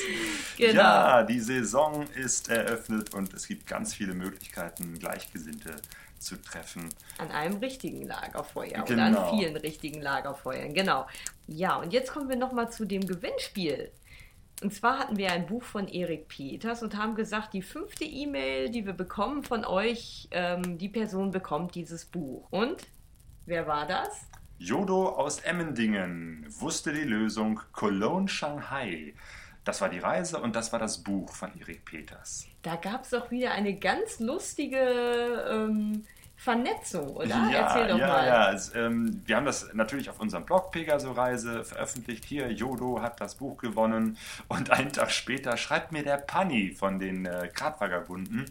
Genau. 0.58 0.74
Ja, 0.74 1.24
die 1.24 1.40
Saison 1.40 2.08
ist 2.16 2.50
eröffnet 2.50 3.14
und 3.14 3.34
es 3.34 3.48
gibt 3.48 3.68
ganz 3.68 3.94
viele 3.94 4.16
Möglichkeiten, 4.16 4.98
Gleichgesinnte 4.98 5.76
zu 6.18 6.42
treffen. 6.42 6.90
An 7.18 7.32
einem 7.32 7.58
richtigen 7.58 8.08
Lagerfeuer 8.08 8.84
genau. 8.84 8.86
oder 8.86 9.04
an 9.04 9.14
genau. 9.14 9.38
vielen 9.38 9.58
richtigen 9.58 10.02
Lagerfeuern, 10.02 10.74
genau. 10.74 11.08
Ja, 11.48 11.76
und 11.76 11.94
jetzt 11.94 12.12
kommen 12.12 12.30
wir 12.30 12.36
nochmal 12.36 12.72
zu 12.72 12.86
dem 12.86 13.06
Gewinnspiel. 13.06 13.92
Und 14.62 14.74
zwar 14.74 15.00
hatten 15.00 15.18
wir 15.18 15.32
ein 15.32 15.46
Buch 15.46 15.64
von 15.64 15.88
Erik 15.88 16.28
Peters 16.28 16.82
und 16.82 16.96
haben 16.96 17.16
gesagt, 17.16 17.54
die 17.54 17.62
fünfte 17.62 18.06
E-Mail, 18.06 18.70
die 18.70 18.86
wir 18.86 18.94
bekommen 18.94 19.44
von 19.44 19.66
euch, 19.66 20.28
ähm, 20.32 20.78
die 20.78 20.90
Person 20.90 21.32
bekommt 21.32 21.76
dieses 21.76 22.06
Buch. 22.06 22.48
Und 22.52 22.88
wer 23.46 23.68
war 23.68 23.86
das? 23.86 24.28
Jodo 24.58 25.10
aus 25.10 25.40
Emmendingen 25.40 26.46
wusste 26.48 26.94
die 26.94 27.04
Lösung 27.04 27.60
Cologne 27.74 28.30
Shanghai. 28.30 29.14
Das 29.66 29.82
war 29.82 29.90
die 29.90 30.00
Reise 30.00 30.40
und 30.40 30.56
das 30.56 30.72
war 30.72 30.80
das 30.80 31.00
Buch 31.00 31.34
von 31.34 31.52
Erik 31.60 31.84
Peters. 31.84 32.48
Da 32.62 32.78
gab 32.78 33.04
es 33.04 33.14
auch 33.14 33.32
wieder 33.32 33.52
eine 33.52 33.76
ganz 33.76 34.20
lustige 34.20 34.78
ähm, 35.50 36.06
Vernetzung, 36.46 37.16
oder? 37.16 37.26
Ja, 37.26 37.50
Erzähl 37.50 37.88
doch 37.88 37.98
ja, 37.98 38.08
mal. 38.08 38.28
ja. 38.28 38.52
Es, 38.54 38.74
ähm, 38.76 39.24
wir 39.26 39.36
haben 39.36 39.48
das 39.48 39.74
natürlich 39.74 40.12
auf 40.12 40.20
unserem 40.20 40.46
Blog 40.46 40.72
Pegaso-Reise 40.72 41.64
veröffentlicht. 41.64 42.24
Hier, 42.24 42.52
Jodo 42.52 43.02
hat 43.02 43.20
das 43.20 43.34
Buch 43.34 43.58
gewonnen. 43.58 44.16
Und 44.48 44.70
einen 44.70 44.94
Tag 44.94 45.10
später 45.10 45.58
schreibt 45.58 45.92
mir 45.92 46.04
der 46.04 46.18
Panni 46.18 46.72
von 46.72 47.00
den 47.00 47.26
äh, 47.26 47.50
Gradvagabunden 47.52 48.46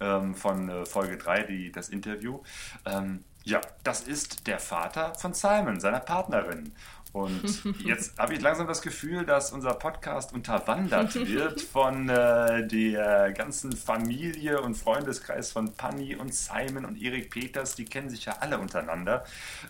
ähm, 0.00 0.34
von 0.34 0.68
äh, 0.68 0.84
Folge 0.84 1.16
3, 1.16 1.44
die, 1.44 1.72
das 1.72 1.88
Interview. 1.88 2.40
Ähm, 2.84 3.24
ja, 3.44 3.62
das 3.84 4.02
ist 4.02 4.46
der 4.46 4.58
Vater 4.58 5.14
von 5.14 5.32
Simon, 5.32 5.80
seiner 5.80 6.00
Partnerin. 6.00 6.74
Und 7.12 7.64
jetzt 7.84 8.18
habe 8.18 8.34
ich 8.34 8.40
langsam 8.40 8.66
das 8.66 8.82
Gefühl, 8.82 9.24
dass 9.24 9.52
unser 9.52 9.74
Podcast 9.74 10.32
unterwandert 10.32 11.14
wird 11.14 11.60
von 11.60 12.08
äh, 12.08 12.66
der 12.66 13.32
ganzen 13.32 13.72
Familie 13.72 14.60
und 14.60 14.76
Freundeskreis 14.76 15.50
von 15.50 15.74
Panni 15.74 16.14
und 16.14 16.34
Simon 16.34 16.84
und 16.84 17.00
Erik 17.00 17.30
Peters. 17.30 17.74
Die 17.74 17.84
kennen 17.84 18.10
sich 18.10 18.26
ja 18.26 18.36
alle 18.40 18.58
untereinander. 18.58 19.24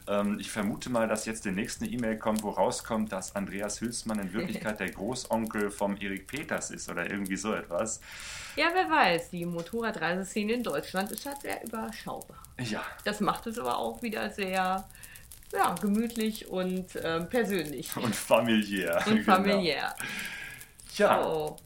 Ähm, 0.06 0.38
ich 0.38 0.50
vermute 0.50 0.90
mal, 0.90 1.08
dass 1.08 1.24
jetzt 1.24 1.44
demnächst 1.44 1.80
eine 1.80 1.90
E-Mail 1.90 2.18
kommt, 2.18 2.42
wo 2.42 2.50
rauskommt, 2.50 3.12
dass 3.12 3.34
Andreas 3.34 3.80
Hülsmann 3.80 4.18
in 4.18 4.32
Wirklichkeit 4.32 4.80
der 4.80 4.90
Großonkel 4.90 5.70
vom 5.70 5.96
Erik 5.96 6.26
Peters 6.26 6.70
ist 6.70 6.90
oder 6.90 7.10
irgendwie 7.10 7.36
so 7.36 7.54
etwas. 7.54 8.00
Ja, 8.56 8.66
wer 8.74 8.90
weiß, 8.90 9.30
die 9.30 9.46
Motorradreiseszene 9.46 10.52
in 10.52 10.62
Deutschland 10.62 11.10
ist 11.12 11.24
halt 11.24 11.40
sehr 11.40 11.64
überschaubar. 11.64 12.36
Ja, 12.58 12.82
Das 13.04 13.20
macht 13.20 13.46
es 13.46 13.58
aber 13.58 13.78
auch 13.78 14.02
wieder 14.02 14.28
sehr 14.30 14.84
ja, 15.52 15.74
gemütlich 15.74 16.48
und 16.48 16.86
ähm, 17.02 17.28
persönlich 17.28 17.94
und 17.96 18.14
familiär. 18.14 19.02
und 19.06 19.14
genau. 19.16 19.24
familiär. 19.36 19.94
Ja, 20.96 21.22
So. 21.22 21.56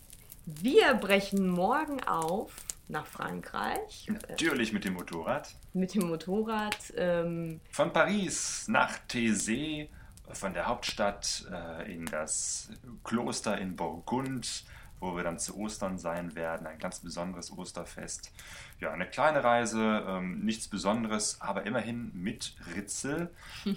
Wir 0.46 0.94
brechen 0.94 1.48
morgen 1.48 2.02
auf 2.04 2.52
nach 2.88 3.06
Frankreich 3.06 4.06
natürlich 4.28 4.72
mit 4.74 4.84
dem 4.84 4.92
Motorrad. 4.92 5.54
mit 5.72 5.94
dem 5.94 6.06
Motorrad. 6.08 6.76
Ähm, 6.96 7.60
Von 7.70 7.92
Paris 7.94 8.66
nach 8.68 8.98
Thésée, 9.08 9.88
von 10.32 10.52
der 10.52 10.66
Hauptstadt 10.66 11.46
äh, 11.50 11.90
in 11.94 12.04
das 12.04 12.68
Kloster 13.04 13.56
in 13.58 13.74
Burgund, 13.74 14.64
wo 15.04 15.16
wir 15.16 15.22
dann 15.22 15.38
zu 15.38 15.56
Ostern 15.56 15.98
sein 15.98 16.34
werden. 16.34 16.66
Ein 16.66 16.78
ganz 16.78 17.00
besonderes 17.00 17.56
Osterfest. 17.56 18.32
Ja, 18.80 18.90
eine 18.90 19.06
kleine 19.06 19.44
Reise, 19.44 20.04
ähm, 20.08 20.40
nichts 20.40 20.68
Besonderes, 20.68 21.40
aber 21.40 21.64
immerhin 21.64 22.10
mit 22.14 22.54
Ritzel. 22.74 23.30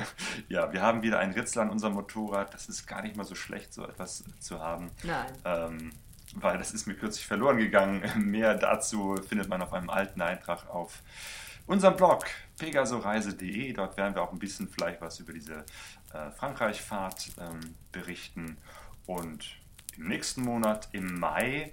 ja, 0.48 0.72
wir 0.72 0.82
haben 0.82 1.02
wieder 1.02 1.18
ein 1.18 1.32
Ritzel 1.32 1.62
an 1.62 1.70
unserem 1.70 1.94
Motorrad. 1.94 2.52
Das 2.54 2.68
ist 2.68 2.86
gar 2.86 3.02
nicht 3.02 3.16
mal 3.16 3.24
so 3.24 3.34
schlecht, 3.34 3.72
so 3.72 3.86
etwas 3.86 4.24
zu 4.40 4.60
haben. 4.60 4.90
nein. 5.04 5.32
Ähm, 5.44 5.92
weil 6.34 6.58
das 6.58 6.72
ist 6.72 6.86
mir 6.86 6.94
kürzlich 6.94 7.26
verloren 7.26 7.58
gegangen. 7.58 8.02
Mehr 8.30 8.54
dazu 8.54 9.16
findet 9.28 9.48
man 9.48 9.62
auf 9.62 9.72
einem 9.72 9.90
alten 9.90 10.20
Eintrag 10.20 10.68
auf 10.68 11.02
unserem 11.66 11.96
Blog 11.96 12.24
pegasoreise.de. 12.58 13.72
Dort 13.72 13.96
werden 13.96 14.14
wir 14.14 14.22
auch 14.22 14.32
ein 14.32 14.38
bisschen 14.38 14.68
vielleicht 14.68 15.00
was 15.00 15.18
über 15.20 15.32
diese 15.32 15.64
äh, 16.12 16.30
Frankreich-Fahrt 16.30 17.32
ähm, 17.40 17.74
berichten. 17.92 18.58
Und 19.06 19.59
im 19.96 20.08
nächsten 20.08 20.42
Monat, 20.42 20.88
im 20.92 21.18
Mai, 21.18 21.72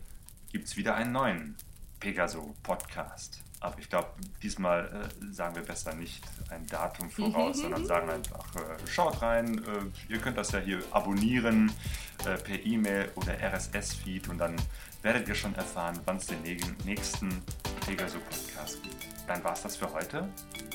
gibt 0.51 0.67
es 0.67 0.77
wieder 0.77 0.95
einen 0.95 1.11
neuen 1.11 1.55
Pegaso-Podcast. 1.99 3.41
Aber 3.59 3.79
ich 3.79 3.89
glaube, 3.89 4.09
diesmal 4.43 5.09
äh, 5.21 5.33
sagen 5.33 5.55
wir 5.55 5.63
besser 5.63 5.93
nicht 5.95 6.23
ein 6.49 6.65
Datum 6.67 7.09
voraus, 7.09 7.57
sondern 7.61 7.85
sagen 7.87 8.09
einfach, 8.09 8.55
äh, 8.55 8.87
schaut 8.87 9.21
rein. 9.21 9.57
Äh, 9.65 10.13
ihr 10.13 10.19
könnt 10.19 10.37
das 10.37 10.51
ja 10.51 10.59
hier 10.59 10.83
abonnieren 10.91 11.71
äh, 12.25 12.37
per 12.37 12.63
E-Mail 12.63 13.11
oder 13.15 13.33
RSS-Feed 13.41 14.27
und 14.29 14.37
dann 14.37 14.55
werdet 15.01 15.27
ihr 15.27 15.35
schon 15.35 15.55
erfahren, 15.55 15.99
wann 16.05 16.17
es 16.17 16.27
den 16.27 16.43
nä- 16.43 16.85
nächsten 16.85 17.29
Pegaso-Podcast 17.85 18.83
gibt. 18.83 18.95
Dann 19.27 19.43
war 19.43 19.53
es 19.53 19.61
das 19.63 19.75
für 19.75 19.91
heute 19.91 20.27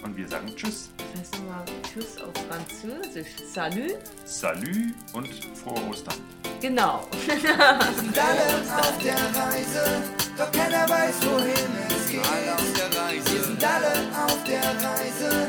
und 0.02 0.16
wir 0.16 0.26
sagen 0.28 0.48
Tschüss, 0.56 0.90
nochmal 1.32 1.64
Tschüss 1.84 2.18
auf 2.20 2.32
Französisch. 2.48 3.28
Salut. 3.52 3.98
Salut 4.24 4.92
und 5.12 5.28
frohe 5.56 5.88
Ostern. 5.88 6.16
Genau. 6.62 7.00
sind 7.26 8.16
alle 8.16 8.78
auf 8.78 8.96
der 9.02 9.14
Reise, 9.14 10.00
doch 10.38 10.52
keiner 10.52 10.88
weiß, 10.88 11.16
wohin 11.26 11.72
es 11.88 12.08
geht. 12.08 12.20
Alle 12.24 12.54
auf 12.54 12.72
der 12.74 13.02
Reise. 13.02 13.32
Wir 13.32 13.42
sind 13.42 13.64
alle 13.64 13.92
auf 14.24 14.44
der 14.44 14.60
Reise, 14.60 15.48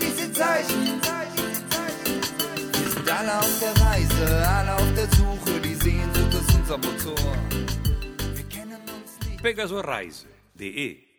diese 0.00 0.32
Zeichen. 0.32 1.02
Wir 2.72 2.90
sind 2.90 3.10
alle 3.10 3.38
auf 3.40 3.58
der 3.60 3.84
Reise, 3.84 4.48
alle 4.48 4.74
auf 4.74 4.94
der 4.96 5.06
Suche, 5.18 5.60
die 5.60 5.74
Sehnsucht 5.74 6.32
ist 6.32 6.54
unser 6.54 6.78
Motor. 6.78 7.36
Wir 8.34 8.44
kennen 8.44 8.80
uns 8.88 9.28
nicht. 9.28 9.42
pegasoreise.de 9.42 11.13